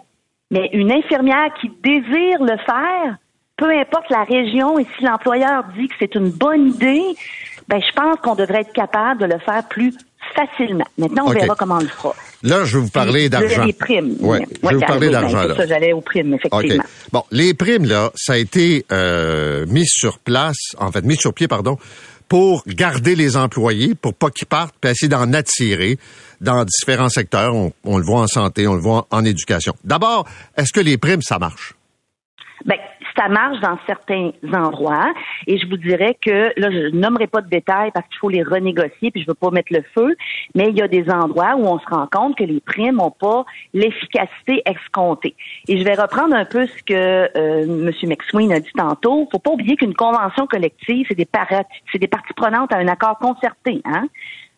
[0.52, 3.18] Mais une infirmière qui désire le faire,
[3.58, 7.04] peu importe la région et si l'employeur dit que c'est une bonne idée,
[7.68, 9.96] ben je pense qu'on devrait être capable de le faire plus
[10.36, 10.86] facilement.
[10.98, 12.14] Maintenant, on verra comment on le fera.
[12.44, 13.66] Là, je vais vous parler d'argent.
[13.66, 14.16] des primes.
[14.20, 16.84] Ouais, Ouais, je vais vous parler d'argent, c'est ça, j'allais aux primes, effectivement.
[16.84, 17.10] OK.
[17.12, 21.34] Bon, les primes, là, ça a été euh, mis sur place, en fait, mis sur
[21.34, 21.78] pied, pardon,
[22.28, 25.98] pour garder les employés, pour pas qu'ils partent, puis essayer d'en attirer
[26.42, 27.56] dans différents secteurs.
[27.56, 29.74] On, on le voit en santé, on le voit en, en éducation.
[29.84, 30.28] D'abord,
[30.58, 31.74] est-ce que les primes, ça marche?
[32.66, 32.78] Ben,
[33.18, 35.14] ça marche dans certains endroits
[35.48, 38.44] et je vous dirais que là, je nommerai pas de détails parce qu'il faut les
[38.44, 40.16] renégocier puis je veux pas mettre le feu,
[40.54, 43.12] mais il y a des endroits où on se rend compte que les primes n'ont
[43.12, 45.36] pas l'efficacité escomptée.
[45.68, 47.92] Et je vais reprendre un peu ce que euh, M.
[48.04, 49.28] McSween a dit tantôt.
[49.32, 51.28] Faut pas oublier qu'une convention collective, c'est des,
[51.92, 53.82] c'est des parties prenantes à un accord concerté.
[53.86, 54.08] Hein?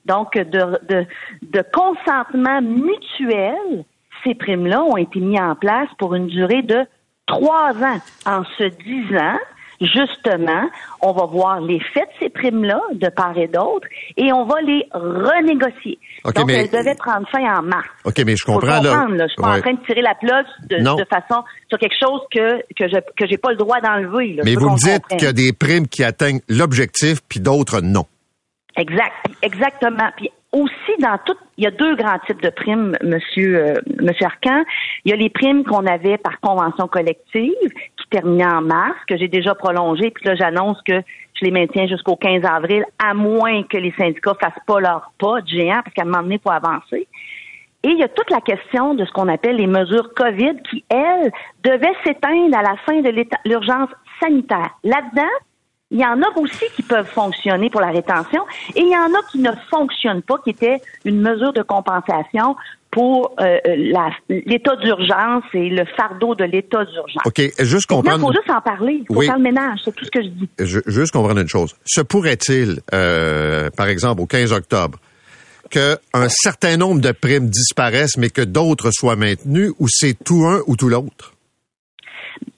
[0.05, 1.05] Donc, de, de,
[1.41, 3.84] de consentement mutuel,
[4.24, 6.86] ces primes-là ont été mis en place pour une durée de
[7.28, 9.38] trois ans en se disant
[9.80, 10.67] justement,
[11.01, 14.84] on va voir l'effet de ces primes-là de part et d'autre et on va les
[14.91, 15.99] renégocier.
[16.25, 17.88] Donc, mais- elles devaient prendre fin en mars.
[18.03, 19.05] OK, mais je comprends, là.
[19.07, 19.57] Je suis pas Ouais.
[19.57, 23.28] en train de tirer la plug de, façon sur quelque chose que que je que
[23.30, 24.34] j'ai pas le droit d'enlever.
[24.34, 24.41] là.
[24.45, 27.82] Mais Je vous me dites qu'il y a des primes qui atteignent l'objectif, puis d'autres
[27.82, 28.05] non.
[28.78, 30.09] Exact, exactement.
[30.17, 34.26] Puis aussi dans tout, il y a deux grands types de primes, Monsieur euh, Monsieur
[34.26, 34.64] Arcan.
[35.04, 37.52] Il y a les primes qu'on avait par convention collective
[37.98, 40.12] qui terminaient en mars, que j'ai déjà prolongées.
[40.12, 41.02] Puis là, j'annonce que
[41.39, 45.41] je les maintiens jusqu'au 15 avril, à moins que les syndicats fassent pas leur pas
[45.41, 47.08] de géant, parce qu'à un moment donné, faut avancer.
[47.84, 50.84] Et il y a toute la question de ce qu'on appelle les mesures COVID qui,
[50.89, 51.32] elles,
[51.64, 53.89] devaient s'éteindre à la fin de l'urgence
[54.22, 54.72] sanitaire.
[54.84, 55.30] Là-dedans,
[55.92, 58.42] il y en a aussi qui peuvent fonctionner pour la rétention
[58.76, 62.56] et il y en a qui ne fonctionnent pas, qui étaient une mesure de compensation
[62.92, 63.76] pour euh, euh,
[64.30, 67.22] l'état d'urgence et le fardeau de l'état d'urgence.
[67.26, 68.28] OK, juste Maintenant, il comprendre.
[68.28, 68.98] faut juste en parler.
[69.02, 69.26] Il faut Oui.
[69.28, 70.50] faire le ménage, c'est tout ce que je dis.
[70.60, 71.76] je, juste comprendre une chose.
[71.86, 75.00] Se pourrait-il, euh, par exemple, au 15 octobre,
[75.70, 75.98] qu'un
[76.30, 80.76] certain nombre de primes disparaissent, mais que d'autres soient maintenues, ou c'est tout un ou
[80.78, 81.34] tout l'autre?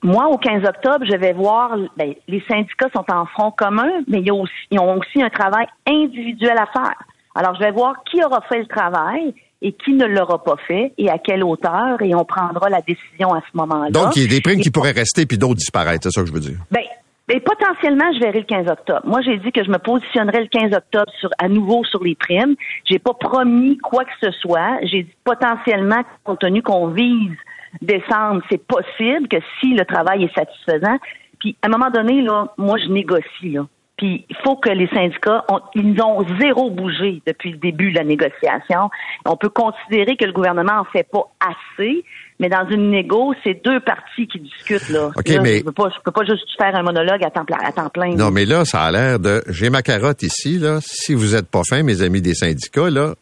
[0.01, 4.29] Moi, au 15 octobre, je vais voir, ben, les syndicats sont en front commun, mais
[4.31, 6.95] aussi, ils ont aussi un travail individuel à faire.
[7.35, 10.93] Alors, je vais voir qui aura fait le travail et qui ne l'aura pas fait
[10.97, 13.91] et à quelle hauteur, et on prendra la décision à ce moment-là.
[13.91, 16.21] Donc, il y a des primes Et qui pourraient rester, puis d'autres disparaître, c'est ça
[16.21, 16.57] que je veux dire?
[16.71, 16.83] Ben,
[17.27, 19.01] ben, potentiellement, je verrai le 15 octobre.
[19.03, 22.15] Moi, j'ai dit que je me positionnerai le 15 octobre sur, à nouveau sur les
[22.15, 22.55] primes.
[22.85, 24.79] J'ai pas promis quoi que ce soit.
[24.83, 27.35] J'ai dit potentiellement, compte tenu qu'on vise
[27.81, 30.97] décembre, c'est possible que si le travail est satisfaisant.
[31.39, 33.65] Puis, à un moment donné, là, moi, je négocie, là.
[33.97, 37.97] Puis, il faut que les syndicats, ont, ils ont zéro bougé depuis le début de
[37.97, 38.89] la négociation.
[39.25, 42.05] On peut considérer que le gouvernement en fait pas assez,
[42.39, 45.07] mais dans une négo, c'est deux parties qui discutent, là.
[45.17, 47.43] OK, Là, mais- Je peux pas, je peux pas juste faire un monologue à temps,
[47.43, 48.15] pla- à temps plein.
[48.15, 49.43] Non, mais là, ça a l'air de...
[49.49, 50.79] J'ai ma carotte ici, là.
[50.81, 53.15] Si vous êtes pas fin, mes amis des syndicats, là,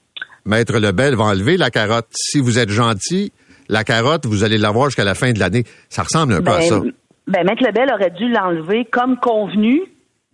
[0.45, 2.07] Maître Lebel va enlever la carotte.
[2.11, 3.31] Si vous êtes gentil,
[3.69, 5.63] la carotte, vous allez l'avoir jusqu'à la fin de l'année.
[5.89, 6.79] Ça ressemble un peu à ça.
[7.27, 9.81] ben, Maître Lebel aurait dû l'enlever comme convenu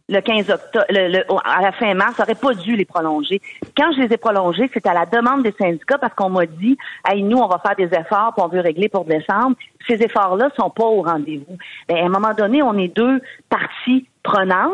[0.10, 3.42] le 15 octobre, le, le- à la fin mars, aurait pas dû les prolonger.
[3.78, 6.78] Quand je les ai prolongés, c'est à la demande des syndicats parce qu'on m'a dit,
[7.08, 9.56] hey, nous, on va faire des efforts puis on veut régler pour décembre.
[9.88, 11.58] Ces efforts-là sont pas au rendez-vous.
[11.88, 14.72] Ben, à un moment donné, on est deux parties prenantes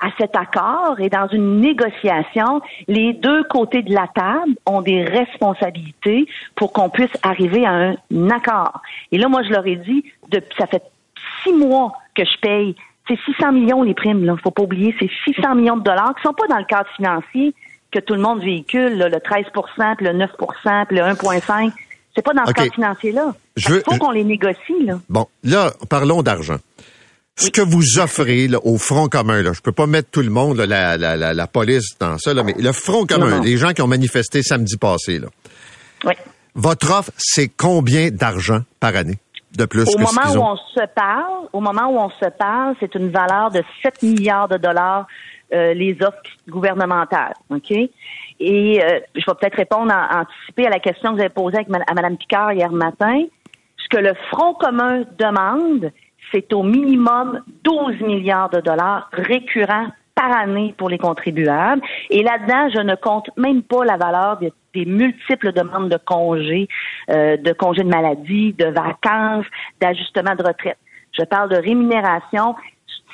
[0.00, 5.04] à cet accord et dans une négociation, les deux côtés de la table ont des
[5.04, 8.82] responsabilités pour qu'on puisse arriver à un accord.
[9.12, 10.82] Et là, moi, je leur ai dit, depuis, ça fait
[11.42, 12.76] six mois que je paye.
[13.08, 14.34] C'est 600 millions les primes, là.
[14.42, 17.54] Faut pas oublier, c'est 600 millions de dollars qui sont pas dans le cadre financier
[17.92, 19.44] que tout le monde véhicule, là, le 13
[19.96, 20.30] puis le 9
[20.88, 21.72] puis le 1,5
[22.14, 22.56] C'est pas dans ce OK.
[22.56, 23.34] cadre financier-là.
[23.56, 24.98] Il faut qu'on les négocie, là.
[25.08, 26.56] Bon, là, parlons d'argent.
[27.38, 30.30] Ce que vous offrez là, au Front commun, là, je peux pas mettre tout le
[30.30, 33.42] monde, là, la, la, la, la police dans ça, là, mais le Front commun, Non,
[33.42, 35.28] les gens qui ont manifesté samedi passé, là,
[36.04, 36.14] Oui.
[36.54, 39.18] votre offre, c'est combien d'argent par année
[39.54, 40.52] de plus Au que moment où ont?
[40.52, 44.48] on se parle, au moment où on se parle, c'est une valeur de 7 milliards
[44.48, 45.06] de dollars
[45.52, 46.18] euh, les offres
[46.48, 47.70] gouvernementales, ok?
[47.70, 51.56] Et euh, je vais peut-être répondre en anticiper à la question que vous avez posée
[51.56, 53.24] avec ma- à Mme Picard hier matin.
[53.78, 55.92] Ce que le Front commun demande,
[56.32, 61.82] c'est au minimum 12 milliards de dollars récurrents par année pour les contribuables.
[62.10, 66.68] Et là-dedans, je ne compte même pas la valeur des, des multiples demandes de congés,
[67.10, 69.44] euh, de congés de maladie, de vacances,
[69.80, 70.78] d'ajustement de retraite.
[71.18, 72.54] Je parle de rémunération.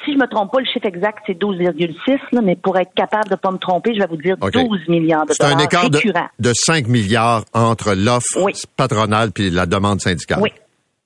[0.04, 3.28] Si je me trompe pas, le chiffre exact, c'est 12,6, là, mais pour être capable
[3.28, 4.52] de pas me tromper, je vais vous dire OK.
[4.52, 6.28] 12 milliards de C'est dollars un écart de, récurrents.
[6.38, 8.52] de 5 milliards entre l'offre Oui.
[8.76, 10.38] patronale puis la demande syndicale.
[10.40, 10.50] Oui.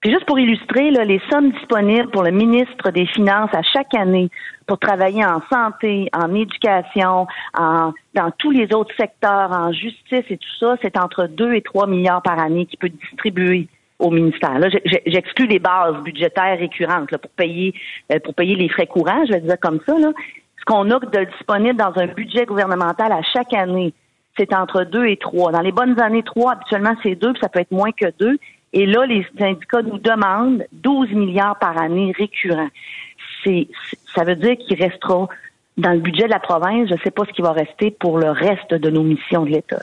[0.00, 3.94] Puis juste pour illustrer, là, les sommes disponibles pour le ministre des Finances à chaque
[3.94, 4.30] année
[4.66, 7.26] pour travailler en santé, en éducation,
[7.56, 11.62] en, dans tous les autres secteurs, en justice et tout ça, c'est entre 2 et
[11.62, 13.68] 3 milliards par année qu'il peut distribuer
[13.98, 14.58] au ministère.
[14.58, 14.68] Là,
[15.06, 17.74] j'exclus les bases budgétaires récurrentes là, pour payer
[18.12, 19.98] euh, pour payer les frais courants, je vais dire comme ça.
[19.98, 20.12] Là.
[20.58, 23.94] Ce qu'on a de disponible dans un budget gouvernemental à chaque année,
[24.36, 25.52] c'est entre 2 et 3.
[25.52, 28.38] Dans les bonnes années 3, habituellement, c'est 2, puis ça peut être moins que 2.
[28.72, 32.70] Et là, les syndicats nous demandent 12 milliards par année récurrents.
[33.44, 33.68] C'est,
[34.14, 35.28] ça veut dire qu'il restera
[35.76, 38.18] dans le budget de la province, je ne sais pas ce qui va rester pour
[38.18, 39.82] le reste de nos missions de l'État.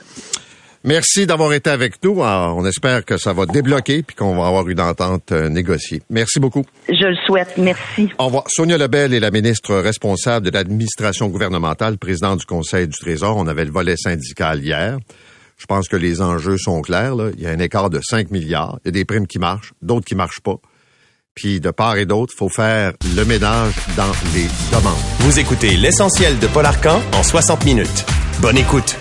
[0.86, 2.22] Merci d'avoir été avec nous.
[2.22, 6.02] Ah, on espère que ça va débloquer puis qu'on va avoir une entente euh, négociée.
[6.10, 6.62] Merci beaucoup.
[6.88, 7.54] Je le souhaite.
[7.56, 8.10] Merci.
[8.18, 8.44] Au revoir.
[8.48, 13.34] Sonia Lebel est la ministre responsable de l'administration gouvernementale, présidente du Conseil du Trésor.
[13.38, 14.98] On avait le volet syndical hier.
[15.56, 17.14] Je pense que les enjeux sont clairs.
[17.14, 17.30] Là.
[17.36, 18.78] Il y a un écart de 5 milliards.
[18.84, 20.56] Il y a des primes qui marchent, d'autres qui marchent pas.
[21.34, 24.94] Puis de part et d'autre, faut faire le ménage dans les demandes.
[25.20, 28.04] Vous écoutez l'essentiel de Paul Arcan en 60 minutes.
[28.40, 28.96] Bonne écoute.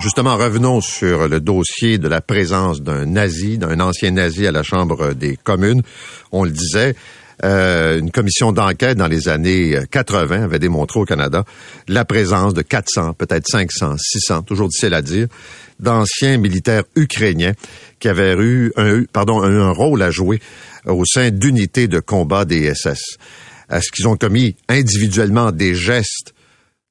[0.00, 4.62] Justement, revenons sur le dossier de la présence d'un nazi, d'un ancien nazi à la
[4.62, 5.82] Chambre des communes.
[6.30, 6.94] On le disait,
[7.44, 11.44] euh, une commission d'enquête dans les années 80 avait démontré au Canada
[11.86, 15.28] la présence de 400, peut-être 500, 600, toujours difficile à dire,
[15.78, 17.52] d'anciens militaires ukrainiens
[18.00, 20.40] qui avaient eu un, un rôle à jouer
[20.86, 23.18] au sein d'unités de combat des SS.
[23.70, 26.34] Est-ce qu'ils ont commis individuellement des gestes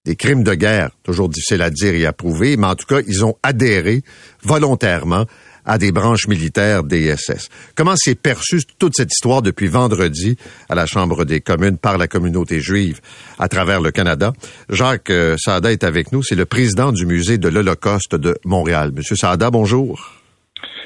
[0.07, 3.01] des crimes de guerre, toujours difficile à dire et à prouver, mais en tout cas,
[3.07, 4.03] ils ont adhéré
[4.41, 5.25] volontairement
[5.67, 7.49] à des branches militaires des SS.
[7.75, 10.37] Comment s'est perçue toute cette histoire depuis vendredi
[10.69, 13.01] à la Chambre des communes par la communauté juive
[13.37, 14.33] à travers le Canada?
[14.69, 18.91] Jacques euh, Saada est avec nous, c'est le président du musée de l'Holocauste de Montréal.
[18.95, 20.13] Monsieur Saada, bonjour.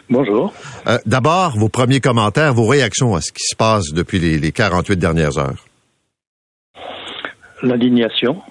[0.10, 0.52] Bonjour.
[0.88, 4.52] Euh, D'abord, vos premiers commentaires, vos réactions à ce qui se passe depuis les, les
[4.52, 5.66] 48 dernières heures.
[7.64, 8.42] L'indignation,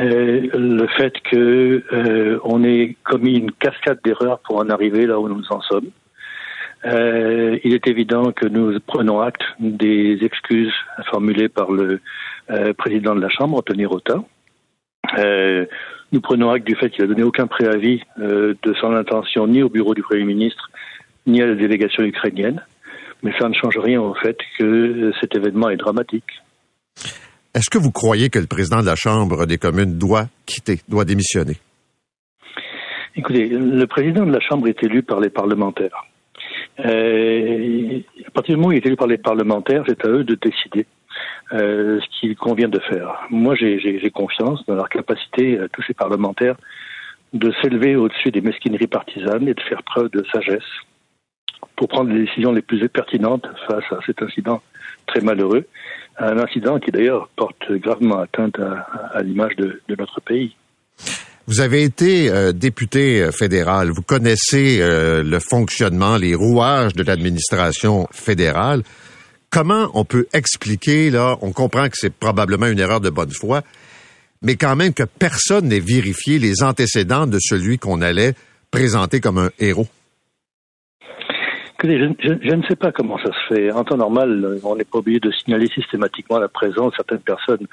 [0.00, 5.20] euh, le fait que euh, on ait commis une cascade d'erreurs pour en arriver là
[5.20, 5.90] où nous en sommes.
[6.86, 10.72] Euh, il est évident que nous prenons acte des excuses
[11.10, 12.00] formulées par le
[12.50, 14.22] euh, président de la Chambre, Tony Rota.
[16.12, 19.68] Nous prenons acte du fait qu'il n'a donné aucun préavis de son intention ni au
[19.68, 20.70] bureau du Premier ministre
[21.26, 22.64] ni à la délégation ukrainienne.
[23.22, 26.42] Mais ça ne change rien au fait que cet événement est dramatique.
[27.52, 31.04] Est-ce que vous croyez que le président de la Chambre des communes doit quitter, doit
[31.04, 31.56] démissionner?
[33.16, 36.06] Écoutez, le président de la Chambre est élu par les parlementaires.
[36.78, 40.22] Euh, à partir du moment où il est élu par les parlementaires, c'est à eux
[40.22, 40.86] de décider
[41.52, 43.26] euh, ce qu'il convient de faire.
[43.30, 46.56] Moi, j'ai confiance dans leur capacité, à tous ces parlementaires,
[47.32, 50.62] de s'élever au-dessus des mesquineries partisanes et de faire preuve de sagesse
[51.74, 54.62] pour prendre les décisions les plus pertinentes face à cet incident
[55.06, 55.66] très malheureux
[56.20, 60.54] un incident qui d'ailleurs porte gravement atteinte à, l'image de, notre pays.
[61.46, 67.02] Vous avez été euh, député euh, fédéral, vous connaissez euh, le fonctionnement, les rouages de
[67.02, 68.82] l'administration fédérale.
[69.48, 73.62] Comment on peut expliquer, là, on comprend que c'est probablement une erreur de bonne foi,
[74.42, 78.34] mais quand même que personne n'ait vérifié les antécédents de celui qu'on allait
[78.70, 79.88] présenter comme un héros?
[81.88, 83.70] Je, ne sais pas comment ça se fait.
[83.72, 87.66] En temps normal, on n'est pas obligé de signaler systématiquement la présence de certaines personnes.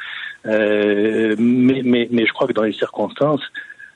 [0.46, 3.42] Euh, mais, je crois que dans les circonstances,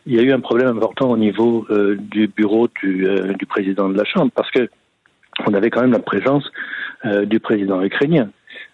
[0.05, 3.45] il y a eu un problème important au niveau euh, du bureau du, euh, du,
[3.45, 4.70] président de la Chambre, parce que
[5.47, 6.49] on avait quand même la présence
[7.24, 8.30] du président ukrainien.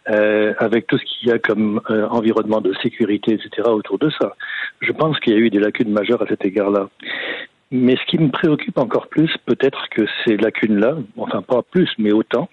[0.05, 4.35] avec tout ce qu'il y a comme environnement de sécurité, etc., autour de ça.
[4.81, 6.89] Je pense qu'il y a eu des lacunes majeures à cet égard-là.
[7.71, 12.13] Mais ce qui me préoccupe encore plus, peut-être que ces lacunes-là, enfin pas plus, mais
[12.13, 12.49] autant,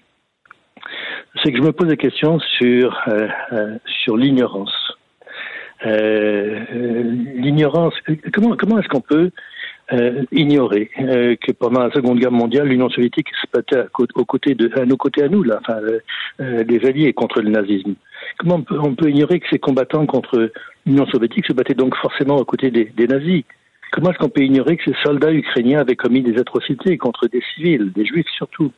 [1.41, 4.73] c'est que je me pose des questions sur, euh, euh, sur l'ignorance.
[5.85, 6.65] Euh,
[7.35, 7.93] l'ignorance,
[8.33, 9.31] comment, comment est-ce qu'on peut
[10.31, 13.85] ignorer que pendant la Seconde Guerre mondiale, l'Union soviétique se battait à,
[14.15, 15.79] aux côtés de, à nos côtés à nous, là, enfin,
[16.39, 17.93] des alliés contre le nazisme.
[18.39, 20.51] Comment on peut, on peut ignorer que ces combattants contre
[20.87, 23.43] l'Union soviétique se battaient donc forcément aux côtés des, des nazis?
[23.91, 27.41] Comment est-ce qu'on peut ignorer que ces soldats ukrainiens avaient commis des atrocités contre des
[27.53, 28.71] civils, des juifs surtout?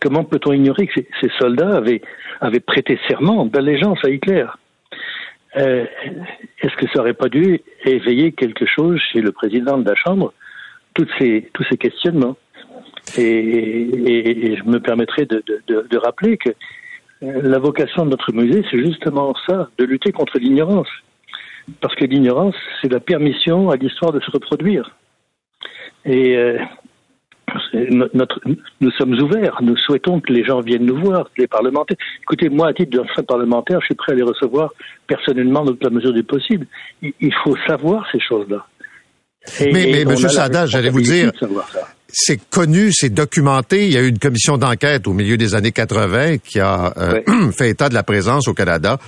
[0.00, 4.46] Comment peut-on ignorer que ces, soldats avaient, prêté serment d'allégeance à Hitler?
[5.56, 5.84] Euh,
[6.60, 10.32] Est-ce que ça n'aurait pas dû éveiller quelque chose chez le président de la Chambre?
[10.94, 12.36] Tous ces questionnements.
[13.16, 16.50] Et, je me permettrai de, de rappeler que
[17.22, 20.88] euh, la vocation de notre musée, c'est justement ça, de lutter contre l'ignorance.
[21.80, 24.96] Parce que l'ignorance, c'est la permission à l'histoire de se reproduire.
[26.04, 26.58] Et, euh,
[27.90, 28.40] notre,
[28.80, 29.58] nous sommes ouverts.
[29.62, 31.96] Nous souhaitons que les gens viennent nous voir, les parlementaires.
[32.22, 34.70] Écoutez, moi, à titre d'ancien parlementaire, je suis prêt à les recevoir
[35.06, 36.66] personnellement dans la mesure du possible.
[37.02, 38.66] Il, faut savoir ces choses-là.
[39.60, 40.16] mais, mais M.
[40.16, 41.32] Sada, j'allais vous dire,
[42.08, 43.86] c'est connu, c'est documenté.
[43.86, 47.50] Il y a eu une commission d'enquête au milieu des années 80 qui a euh,
[47.56, 48.98] fait état de la présence au Canada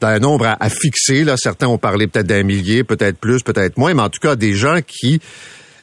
[0.00, 1.24] d'un nombre à, fixer.
[1.24, 4.36] Là, certains ont parlé peut-être d'un millier, peut-être plus, peut-être moins, mais en tout cas
[4.36, 5.20] des gens qui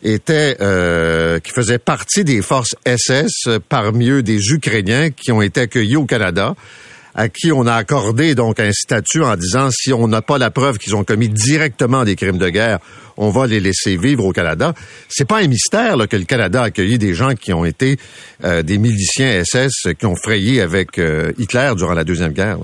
[0.04, 5.62] étaient euh, qui faisaient partie des forces SS, parmi eux des Ukrainiens qui ont été
[5.62, 6.56] accueillis au Canada
[7.16, 10.52] à qui on a accordé donc un statut en disant si on n'a pas la
[10.52, 12.80] preuve qu'ils ont commis directement des crimes de guerre,
[13.18, 14.74] on va les laisser vivre au Canada.
[15.10, 17.98] C'est pas un mystère là, que le Canada a accueilli des gens qui ont été
[18.44, 22.60] euh, des miliciens SS qui ont frayé avec euh, Hitler durant la deuxième guerre.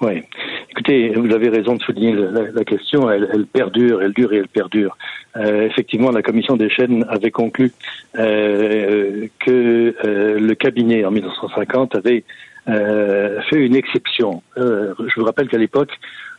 [0.00, 0.22] Oui.
[0.70, 3.10] Écoutez, vous avez raison de souligner la, question.
[3.10, 4.96] Elle, perdure, elle dure et elle perdure.
[5.36, 7.72] Euh, effectivement, la commission des chaînes avait conclu
[8.16, 12.24] euh, que euh, le cabinet en 1950 avait
[12.66, 14.42] fait une exception.
[14.56, 15.90] je vous rappelle qu'à l'époque,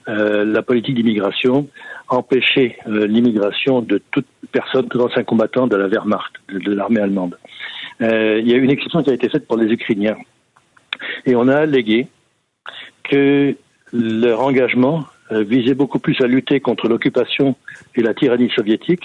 [0.08, 1.68] la politique d'immigration
[2.08, 7.38] empêchait l'immigration de toute personne, tout ancien combattant de la Wehrmacht, de l'armée allemande.
[8.00, 10.16] il y a eu une exception qui a été faite pour les Ukrainiens.
[11.26, 12.08] Et on a allégué
[13.12, 13.56] que
[13.94, 17.56] leur engagement euh, visait beaucoup plus à lutter contre l'occupation
[17.96, 19.04] et la tyrannie soviétique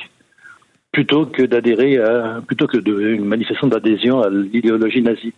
[0.92, 5.34] plutôt que d'adhérer à plutôt que de, une manifestation d'adhésion à l'idéologie nazie.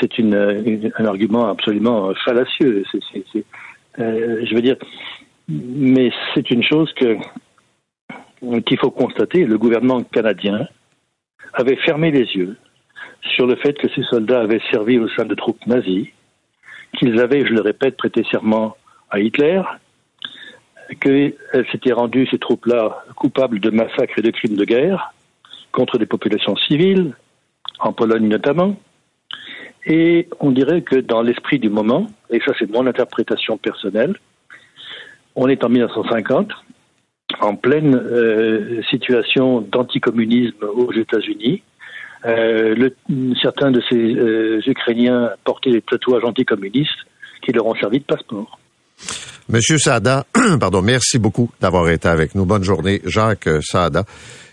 [0.00, 2.82] C'est une, un argument absolument fallacieux.
[4.00, 4.76] euh, je veux dire,
[5.48, 7.16] mais c'est une chose que
[8.66, 9.44] qu'il faut constater.
[9.44, 10.66] Le gouvernement canadien
[11.52, 12.56] avait fermé les yeux
[13.36, 16.10] sur le fait que ces soldats avaient servi au sein de troupes nazies
[16.94, 18.76] qu'ils avaient, je le répète, prêté serment
[19.10, 19.62] à Hitler,
[21.00, 25.12] qu'elles s'étaient rendues, ces troupes-là, coupables de massacres et de crimes de guerre
[25.72, 27.14] contre des populations civiles,
[27.80, 28.76] en Pologne notamment.
[29.86, 34.14] Et on dirait que dans l'esprit du moment, et ça c'est mon interprétation personnelle,
[35.36, 36.52] on est en 1950,
[37.40, 41.73] en pleine euh, situation d'anticommunisme aux États-Unis, euh,
[42.24, 42.94] le,
[43.40, 46.90] certains de ces euh, Ukrainiens portaient des tatouages anticommunistes
[47.42, 48.58] qui leur ont servi de passeport.
[49.48, 50.24] Monsieur Sada,
[50.60, 52.46] pardon, merci beaucoup d'avoir été avec nous.
[52.46, 53.02] Bonne journée.
[53.04, 54.04] Jacques Sada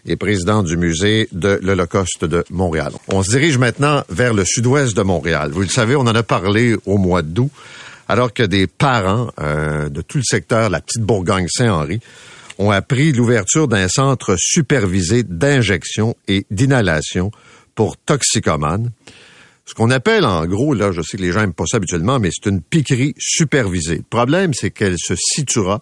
[0.05, 2.91] est président du musée de l'Holocauste de Montréal.
[3.07, 5.51] On se dirige maintenant vers le sud-ouest de Montréal.
[5.53, 7.51] Vous le savez, on en a parlé au mois d'août,
[8.09, 12.01] alors que des parents euh, de tout le secteur, la petite Bourgogne-Saint-Henri,
[12.57, 17.32] ont appris l'ouverture d'un centre supervisé d'injection et d'inhalation
[17.76, 18.91] pour toxicomanes.
[19.65, 22.19] Ce qu'on appelle en gros, là, je sais que les gens n'aiment pas ça habituellement,
[22.19, 23.97] mais c'est une piquerie supervisée.
[23.97, 25.82] Le problème, c'est qu'elle se situera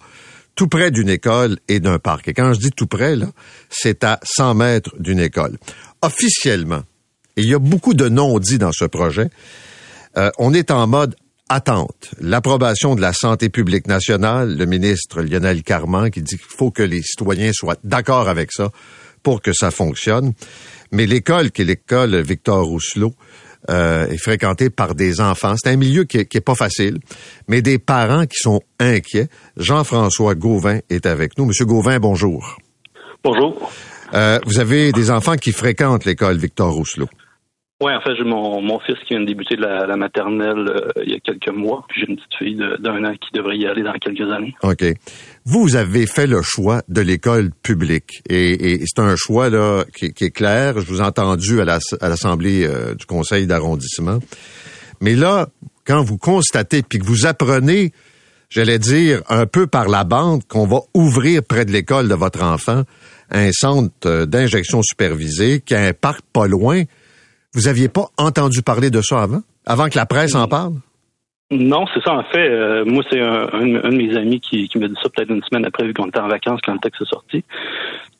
[0.55, 2.27] tout près d'une école et d'un parc.
[2.27, 3.27] Et quand je dis tout près, là,
[3.69, 5.57] c'est à 100 mètres d'une école.
[6.01, 6.83] Officiellement,
[7.37, 9.29] et il y a beaucoup de non-dits dans ce projet,
[10.17, 11.15] euh, on est en mode
[11.47, 12.11] attente.
[12.19, 16.83] L'approbation de la santé publique nationale, le ministre Lionel Carman qui dit qu'il faut que
[16.83, 18.69] les citoyens soient d'accord avec ça
[19.23, 20.33] pour que ça fonctionne.
[20.91, 23.13] Mais l'école, qui est l'école Victor Rousselot,
[23.69, 25.55] euh, est fréquentée par des enfants.
[25.57, 26.99] C'est un milieu qui est, pas facile,
[27.47, 29.27] mais des parents qui sont inquiets.
[29.57, 31.45] Jean-François Gauvin est avec nous.
[31.45, 32.57] Monsieur Gauvin, bonjour.
[33.23, 33.71] Bonjour.
[34.13, 37.09] Euh, vous avez des enfants qui fréquentent l'école Victor Rousselot.
[37.81, 40.91] Oui, en fait, j'ai mon, mon fils qui vient de débuter la, la maternelle euh,
[41.01, 43.65] il y a quelques mois, puis j'ai une petite fille d'un an qui devrait y
[43.65, 44.53] aller dans quelques années.
[44.63, 44.83] OK.
[45.45, 50.13] Vous avez fait le choix de l'école publique et, et c'est un choix là qui,
[50.13, 50.73] qui, est clair.
[50.79, 54.19] Je vous ai entendu à l'Assemblée euh, du Conseil d'arrondissement.
[54.99, 55.47] Mais là,
[55.85, 57.93] quand vous constatez puis que vous apprenez,
[58.49, 62.43] j'allais dire, un peu par la bande qu'on va ouvrir près de l'école de votre
[62.43, 62.83] enfant
[63.31, 66.83] un centre euh, d'injection supervisée qui a un parc pas loin,
[67.59, 69.41] vous aviez pas entendu parler de ça avant?
[69.65, 70.75] Avant que la presse en parle?
[71.51, 72.13] Non, c'est ça.
[72.13, 75.43] En fait, euh, moi, c'est un, de mes amis qui, m'a dit ça peut-être une
[75.43, 77.43] semaine après, vu qu'on était en vacances quand le texte est sorti.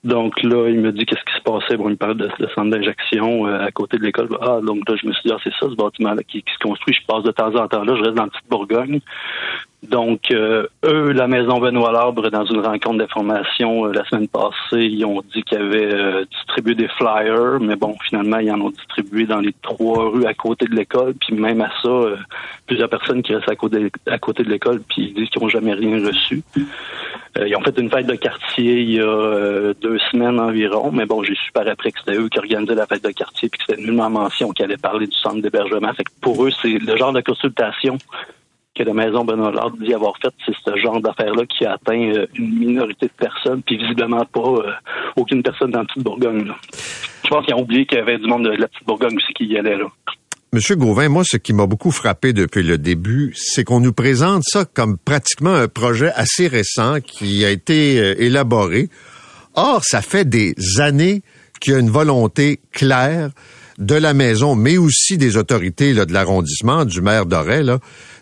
[0.03, 1.77] Donc là, il me dit qu'est-ce qui se passait.
[1.77, 4.27] Bon, il me de, de centre d'injection euh, à côté de l'école.
[4.41, 6.95] Ah, donc là, je me suis dit, ah, c'est ça, ce bâtiment-là qui, se construit.
[6.95, 8.99] Je passe de temps en temps là, je reste dans la petite Bourgogne.
[9.88, 14.84] Donc, euh, eux, la maison Benoît Labre, dans une rencontre d'information euh, la semaine passée,
[14.84, 18.71] ils ont dit qu'ils avaient euh, distribué des flyers, mais bon, finalement, ils en ont
[18.71, 21.89] distribué dans les trois rues à côté de l'école, puis même à ça,
[22.67, 25.49] plusieurs personnes qui restent à côté à côté de l'école, puis ils disent qu'ils n'ont
[25.49, 26.43] jamais rien reçu.
[27.38, 31.23] ils ont fait une fête de quartier il y a deux semaines environ, mais bon,
[31.23, 33.65] j'ai su par après que c'était eux qui organisaient la fête de quartier, puis que
[33.65, 35.93] c'était nullement mention qui allait parler du centre d'hébergement.
[35.93, 37.97] Fait que pour eux, c'est le genre de consultation
[38.80, 42.25] que la maison Benoît dit avoir fait, c'est ce genre d'affaire-là qui a atteint euh,
[42.36, 44.71] une minorité de personnes, puis visiblement pas euh,
[45.17, 46.45] aucune personne dans la petite Bourgogne.
[46.45, 46.55] Là.
[47.25, 49.34] Je pense qu'ils ont oublié qu'il y avait du monde de la petite Bourgogne aussi
[49.34, 49.86] qui y allait là.
[50.53, 54.43] Monsieur Gauvin, moi, ce qui m'a beaucoup frappé depuis le début, c'est qu'on nous présente
[54.45, 58.89] ça comme pratiquement un projet assez récent qui a été euh, élaboré.
[59.55, 61.21] Or, ça fait des années
[61.59, 63.30] qu'il y a une volonté claire
[63.77, 67.63] de la maison, mais aussi des autorités là, de l'arrondissement, du maire d'Oret,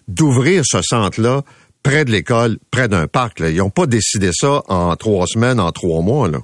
[0.08, 1.42] d'ouvrir ce centre-là
[1.84, 3.40] près de l'école, près d'un parc.
[3.40, 6.28] Ils n'ont pas décidé ça en trois semaines, en trois mois.
[6.28, 6.40] Là.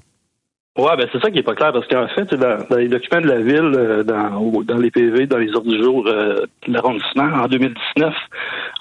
[0.76, 3.22] Ouais, ben c'est ça qui est pas clair parce qu'en fait, dans, dans, les documents
[3.22, 7.26] de la ville, euh, dans, les PV, dans les ordres du jour euh, de l'arrondissement,
[7.26, 8.12] en 2019,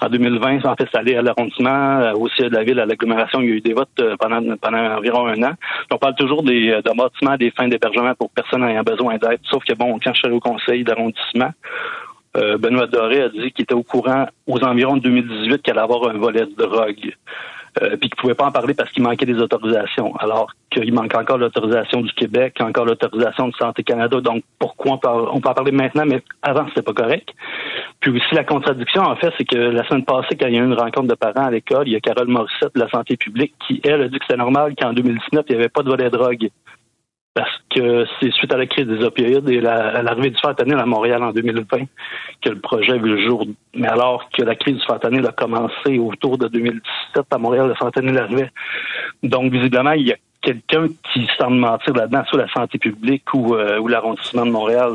[0.01, 3.41] en 2020, en fait, c'est allé à l'arrondissement, euh, aussi à la ville, à l'agglomération,
[3.41, 4.41] il y a eu des votes pendant
[4.97, 5.53] environ un an.
[5.91, 9.41] On parle toujours des de bâtiments, des fins d'hébergement pour personnes ayant besoin d'aide.
[9.43, 11.51] Sauf que bon, quand je suis au conseil d'arrondissement,
[12.33, 16.09] Benoît Doré a dit qu'il était au courant aux environs de 2018 qu'il allait avoir
[16.09, 17.13] un volet de drogue
[17.81, 21.15] euh, puis qu'il pouvait pas en parler parce qu'il manquait des autorisations, alors qu'il manque
[21.15, 24.21] encore l'autorisation du Québec, encore l'autorisation de Santé Canada.
[24.21, 27.29] Donc, pourquoi on peut, on peut en parler maintenant, mais avant, c'était pas correct.
[27.99, 30.61] Puis aussi, la contradiction, en fait, c'est que la semaine passée, quand il y a
[30.61, 33.17] eu une rencontre de parents à l'école, il y a Carole Morissette de la santé
[33.17, 35.89] publique qui, elle, a dit que c'était normal qu'en 2019, il n'y avait pas de
[35.89, 36.49] volet drogue
[37.33, 41.23] parce que c'est suite à la crise des opioïdes et l'arrivée du fentanyl à Montréal
[41.23, 41.85] en 2020
[42.43, 43.45] que le projet a vu le jour.
[43.73, 47.75] Mais alors que la crise du fentanyl a commencé autour de 2017 à Montréal, le
[47.75, 48.51] fentanyl arrivait.
[49.23, 53.55] Donc, visiblement, il y a quelqu'un qui semble mentir là-dedans, sur la santé publique ou,
[53.55, 54.91] euh, ou l'arrondissement de Montréal.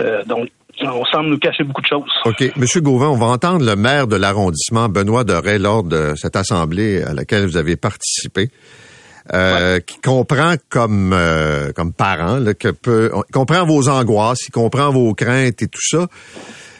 [0.00, 0.50] Euh, donc,
[0.80, 2.10] on semble nous cacher beaucoup de choses.
[2.24, 2.52] OK.
[2.56, 7.02] Monsieur Gauvin, on va entendre le maire de l'arrondissement, Benoît Doré, lors de cette assemblée
[7.02, 8.50] à laquelle vous avez participé.
[9.34, 14.90] Euh, qui comprend comme euh, comme parent, là, que peut, comprend vos angoisses, il comprend
[14.90, 16.06] vos craintes et tout ça.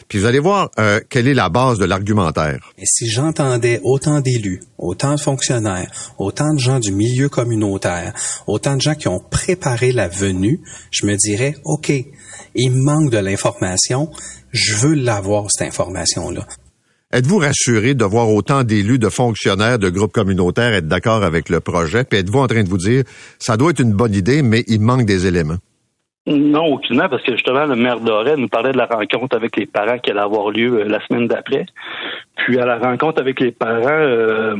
[0.07, 2.73] Puis vous allez voir euh, quelle est la base de l'argumentaire.
[2.79, 8.13] Et si j'entendais autant d'élus, autant de fonctionnaires, autant de gens du milieu communautaire,
[8.47, 11.91] autant de gens qui ont préparé la venue, je me dirais, OK,
[12.55, 14.09] il manque de l'information,
[14.51, 16.47] je veux l'avoir, cette information-là.
[17.11, 21.59] Êtes-vous rassuré de voir autant d'élus, de fonctionnaires, de groupes communautaires être d'accord avec le
[21.59, 22.03] projet?
[22.03, 23.01] Puis êtes-vous en train de vous dire,
[23.39, 25.57] ça doit être une bonne idée, mais il manque des éléments?
[26.27, 29.65] Non, aucunement, parce que justement, le maire d'Oret nous parlait de la rencontre avec les
[29.65, 31.65] parents qui allait avoir lieu euh, la semaine d'après.
[32.35, 34.55] Puis à la rencontre avec les parents, euh,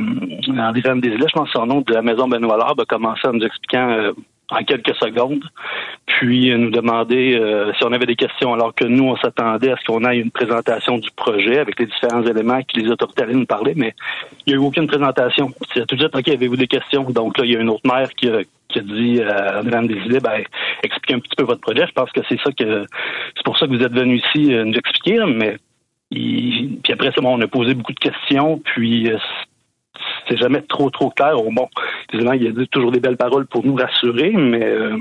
[0.58, 3.44] André Desilets, je pense son nom, de la maison Benoît Larbe, a commencé en nous
[3.46, 4.12] expliquant euh,
[4.50, 5.44] en quelques secondes,
[6.06, 9.76] puis nous demander euh, si on avait des questions, alors que nous, on s'attendait à
[9.76, 13.34] ce qu'on ait une présentation du projet avec les différents éléments que les autorités allaient
[13.34, 13.94] nous parler, mais
[14.46, 15.52] il n'y a eu aucune présentation.
[15.72, 17.04] C'est tout de suite, OK, avez-vous des questions?
[17.04, 19.86] Donc là, il y a une autre mère qui a, qui a dit à Mme
[19.86, 20.42] Desilets, ben,
[20.82, 21.86] expliquez un petit peu votre projet.
[21.86, 22.86] Je pense que c'est ça que
[23.36, 25.56] c'est pour ça que vous êtes venu ici euh, nous expliquer, mais
[26.10, 29.18] puis après ça, bon, on a posé beaucoup de questions, puis euh,
[30.28, 31.34] c'est jamais trop, trop clair.
[31.36, 31.68] Bon,
[32.12, 34.96] évidemment, il y a toujours des belles paroles pour nous rassurer, mais euh,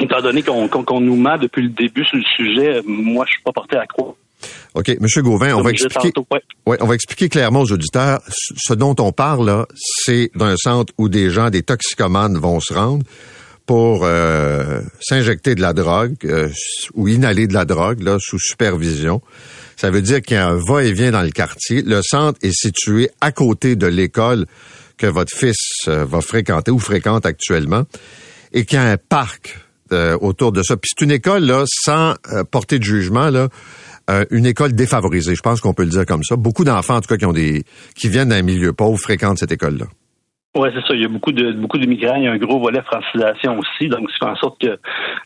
[0.00, 3.52] étant donné qu'on nous ment depuis le début sur le sujet, moi, je suis pas
[3.52, 4.14] porté à croire.
[4.74, 4.96] OK.
[5.00, 6.12] Monsieur Gauvin, on va expliquer.
[6.66, 6.78] ouais.
[6.80, 8.20] on va expliquer clairement aux auditeurs.
[8.28, 13.04] Ce dont on parle, c'est d'un centre où des gens, des toxicomanes vont se rendre
[13.66, 16.48] pour euh, s'injecter de la drogue euh,
[16.94, 19.20] ou inhaler de la drogue, là, sous supervision.
[19.80, 21.80] Ça veut dire qu'il y a un va-et-vient dans le quartier.
[21.80, 24.44] Le centre est situé à côté de l'école
[24.98, 25.56] que votre fils
[25.88, 27.84] euh, va fréquenter ou fréquente actuellement
[28.52, 29.58] et qu'il y a un parc
[29.92, 30.76] euh, autour de ça.
[30.76, 33.48] Puis c'est une école là sans euh, porter de jugement là,
[34.30, 35.34] une école défavorisée.
[35.34, 36.36] Je pense qu'on peut le dire comme ça.
[36.36, 37.64] Beaucoup d'enfants en tout cas qui ont des
[37.94, 39.86] qui viennent d'un milieu pauvre fréquentent cette école là.
[40.56, 40.94] Oui, c'est ça.
[40.94, 42.16] Il y a beaucoup de beaucoup d'immigrants.
[42.16, 43.88] Il y a un gros volet francisation aussi.
[43.88, 44.78] Donc, fait en sorte que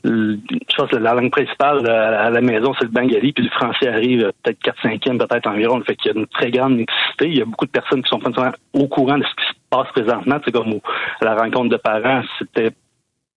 [0.04, 3.88] je pense que la langue principale à la maison, c'est le bengali, puis le français
[3.88, 5.80] arrive peut-être 4 5 peut-être environ.
[5.80, 7.26] Fait qu'il y a une très grande mixité.
[7.26, 9.54] Il y a beaucoup de personnes qui sont pas au courant de ce qui se
[9.70, 10.36] passe présentement.
[10.44, 10.80] C'est comme
[11.22, 12.72] à la rencontre de parents, c'était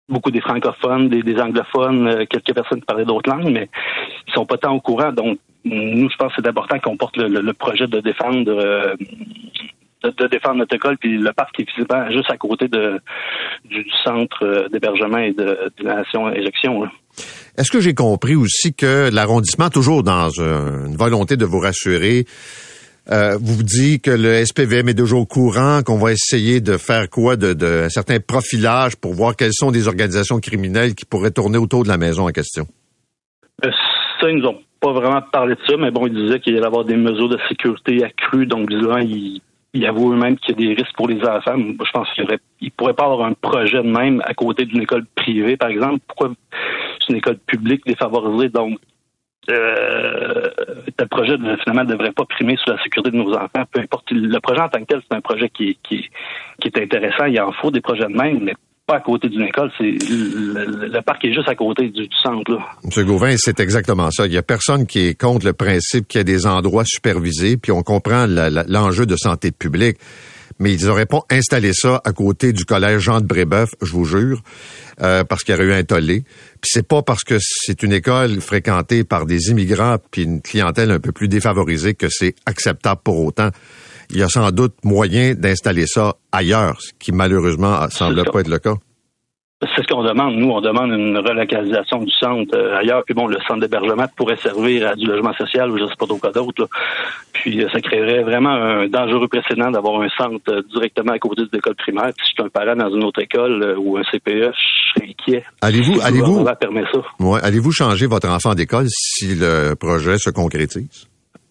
[0.09, 3.69] beaucoup des francophones, des, anglophones, euh, quelques personnes qui parlaient d'autres langues, mais
[4.27, 5.11] ils sont pas tant au courant.
[5.11, 8.95] Donc, nous, je pense que c'est important qu'on porte le, projet de défendre euh,
[10.03, 12.99] de, défendre notre école, puis le parc est visiblement juste à côté de,
[13.65, 16.83] du centre euh, d'hébergement et de, nation éjection.
[17.57, 22.25] Est-ce que j'ai compris aussi que l'arrondissement, toujours dans une volonté de vous rassurer,
[23.09, 27.09] euh, vous dit que le SPVM est toujours au courant, qu'on va essayer de faire
[27.09, 31.31] quoi, de, de un certain profilage pour voir quelles sont des organisations criminelles qui pourraient
[31.31, 32.67] tourner autour de la maison en question?
[33.63, 33.71] Euh,
[34.19, 36.57] ça, ils nous ont pas vraiment parlé de ça, mais bon, ils disaient qu'il y
[36.57, 39.41] allait avoir des mesures de sécurité accrues, donc disons, ils
[39.73, 41.57] il avoue eux-mêmes qu'il y a des risques pour les enfants.
[41.57, 45.05] Je pense qu'il ne pourrait pas avoir un projet de même à côté d'une école
[45.15, 45.99] privée, par exemple.
[46.07, 46.33] Pourquoi
[46.99, 48.49] c'est une école publique défavorisée?
[48.49, 48.79] Donc,
[49.49, 50.49] euh,
[50.97, 53.63] tel projet finalement ne devrait pas primer sur la sécurité de nos enfants.
[53.71, 56.09] Peu importe le projet en tant que tel, c'est un projet qui, qui,
[56.59, 57.25] qui est intéressant.
[57.25, 58.55] Il en faut des projets de même, mais
[59.77, 62.49] C'est le, parc est juste à côté du, centre.
[62.49, 62.59] Là.
[62.85, 63.05] M.
[63.05, 64.25] Gauvin, c'est exactement ça.
[64.27, 67.57] Il y a personne qui est contre le principe qu'il y a des endroits supervisés,
[67.57, 69.97] puis on comprend l'enjeu de santé publique.
[70.59, 74.05] Mais ils n'auraient pas installé ça à côté du collège Jean de Brébeuf, je vous
[74.05, 74.41] jure,
[75.01, 76.23] euh, parce qu'il y aurait eu un tollé.
[76.61, 80.91] Puis c'est pas parce que c'est une école fréquentée par des immigrants puis une clientèle
[80.91, 83.49] un peu plus défavorisée que c'est acceptable pour autant
[84.09, 88.49] il y a sans doute moyen d'installer ça ailleurs, ce qui malheureusement semble pas être
[88.49, 88.75] le cas.
[89.59, 90.35] C'est ce qu'on demande.
[90.35, 93.03] Nous, on demande une relocalisation du centre euh, ailleurs.
[93.03, 96.05] Puis bon, le centre d'hébergement pourrait servir à du logement social ou je sais pas
[96.05, 96.69] d'autres cas d'autres.
[97.33, 101.41] Puis euh, ça créerait vraiment un dangereux précédent d'avoir un centre euh, directement à côté
[101.41, 102.11] de l'école primaire.
[102.15, 105.09] Puis si je suis un parent dans une autre école ou un CPE, je serais
[105.09, 105.43] inquiet.
[105.61, 106.45] Allez-vous, allez-vous,
[107.41, 111.07] allez-vous changer votre enfant d'école si le projet se concrétise?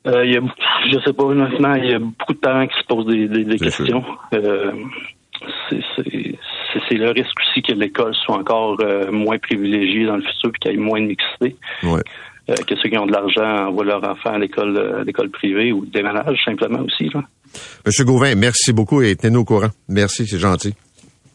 [0.06, 0.40] Euh, il y a,
[0.92, 3.58] je sais pas, honnêtement, il y a beaucoup de parents qui se posent des, des,
[3.58, 4.04] questions.
[4.34, 4.72] Euh,
[6.88, 10.58] c'est le risque aussi que l'école soit encore euh, moins privilégiée dans le futur et
[10.58, 11.56] qu'il y ait moins de mixité.
[11.82, 12.02] Ouais.
[12.48, 15.84] Euh, que ceux qui ont de l'argent envoient leurs enfants à l'école l'école privée ou
[15.84, 17.08] déménagent simplement aussi.
[17.12, 17.22] Là.
[17.84, 19.70] Monsieur Gauvin, merci beaucoup et tenez-nous au courant.
[19.88, 20.74] Merci, c'est gentil.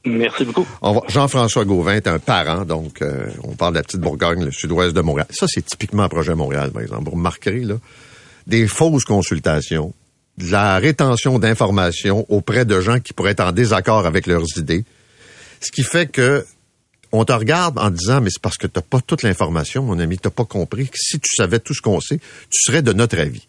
[0.06, 0.66] Merci beaucoup.
[1.10, 3.04] Jean-François Gauvin est un parent, donc
[3.44, 5.28] on parle de la petite Bourgogne, le sud-ouest de Montréal.
[5.30, 7.04] Ça, c'est typiquement un projet Montréal, par exemple.
[7.06, 7.76] Vous remarquerez, là,
[8.48, 9.94] des fausses consultations,
[10.38, 14.84] de la rétention d'informations auprès de gens qui pourraient être en désaccord avec leurs idées.
[15.60, 16.46] Ce qui fait que
[17.12, 20.00] on te regarde en disant, mais c'est parce que tu n'as pas toute l'information, mon
[20.00, 22.20] ami, tu n'as pas compris que si tu savais tout ce qu'on sait,
[22.50, 23.46] tu serais de notre avis.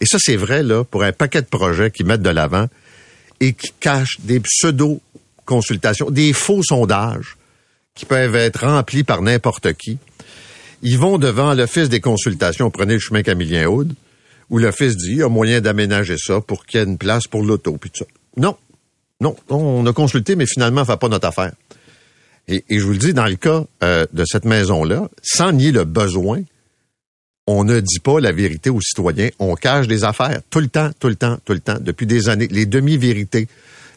[0.00, 2.68] Et ça, c'est vrai, là, pour un paquet de projets qui mettent de l'avant
[3.40, 7.36] et qui cachent des pseudo-consultations, des faux sondages
[7.94, 9.98] qui peuvent être remplis par n'importe qui.
[10.82, 13.94] Ils vont devant l'Office des consultations, prenez le chemin Camillien Aude,
[14.50, 17.26] où l'Office dit, il y a moyen d'aménager ça pour qu'il y ait une place
[17.26, 18.04] pour l'auto, puis ça.
[18.36, 18.56] Non.
[19.20, 19.36] Non.
[19.48, 21.52] On a consulté, mais finalement, on fait pas notre affaire.
[22.48, 25.84] Et, je vous le dis, dans le cas euh, de cette maison-là, sans nier le
[25.84, 26.42] besoin,
[27.46, 29.30] on ne dit pas la vérité aux citoyens.
[29.38, 32.28] On cache des affaires tout le temps, tout le temps, tout le temps, depuis des
[32.28, 32.48] années.
[32.50, 33.48] Les demi-vérités,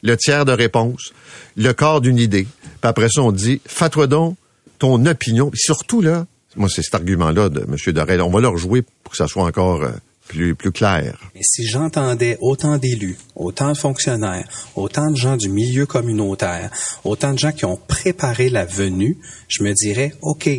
[0.04, 1.14] le tiers de réponse,
[1.56, 2.48] le corps d'une idée.
[2.64, 4.38] Puis après ça, on dit, fais-toi donc
[4.80, 5.50] ton opinion.
[5.54, 6.26] Et surtout, là,
[6.56, 7.94] moi, c'est cet argument-là de M.
[7.94, 8.22] Dorel.
[8.22, 9.92] On va leur jouer pour que ça soit encore euh,
[10.28, 11.18] plus, plus clair.
[11.36, 16.70] Et si j'entendais autant d'élus, autant de fonctionnaires, autant de gens du milieu communautaire,
[17.04, 19.18] autant de gens qui ont préparé la venue,
[19.48, 20.50] je me dirais, OK,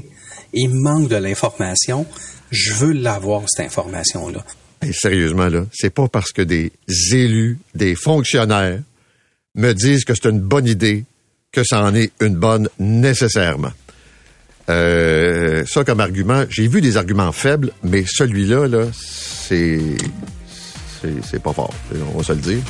[0.53, 2.07] il manque de l'information,
[2.51, 4.45] je veux l'avoir, cette information-là.
[4.83, 6.73] Et sérieusement, là, c'est pas parce que des
[7.13, 8.81] élus, des fonctionnaires
[9.55, 11.05] me disent que c'est une bonne idée
[11.53, 13.73] que ça en est une bonne nécessairement.
[14.69, 19.97] Euh, ça comme argument, j'ai vu des arguments faibles, mais celui-là, là, c'est,
[21.23, 21.73] c'est, pas fort,
[22.15, 22.61] on va se le dire.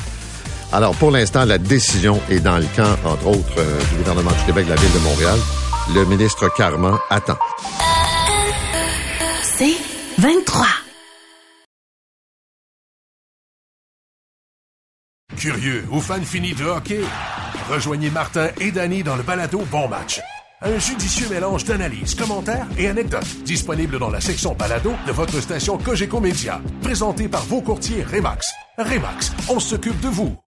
[0.72, 4.44] Alors, pour l'instant, la décision est dans le camp, entre autres, euh, du gouvernement du
[4.44, 5.38] Québec, de la Ville de Montréal.
[5.94, 7.38] Le ministre Carman attend.
[9.42, 9.76] C'est
[10.18, 10.66] 23.
[15.38, 17.00] Curieux ou fan fini de hockey?
[17.70, 20.20] Rejoignez Martin et Danny dans le balado Bon Match
[20.62, 25.78] un judicieux mélange d'analyses, commentaires et anecdotes disponible dans la section balado de votre station
[25.78, 26.60] Cogeco Média.
[26.82, 28.52] Présenté par vos courtiers Remax.
[28.78, 30.38] Remax, on s'occupe de vous.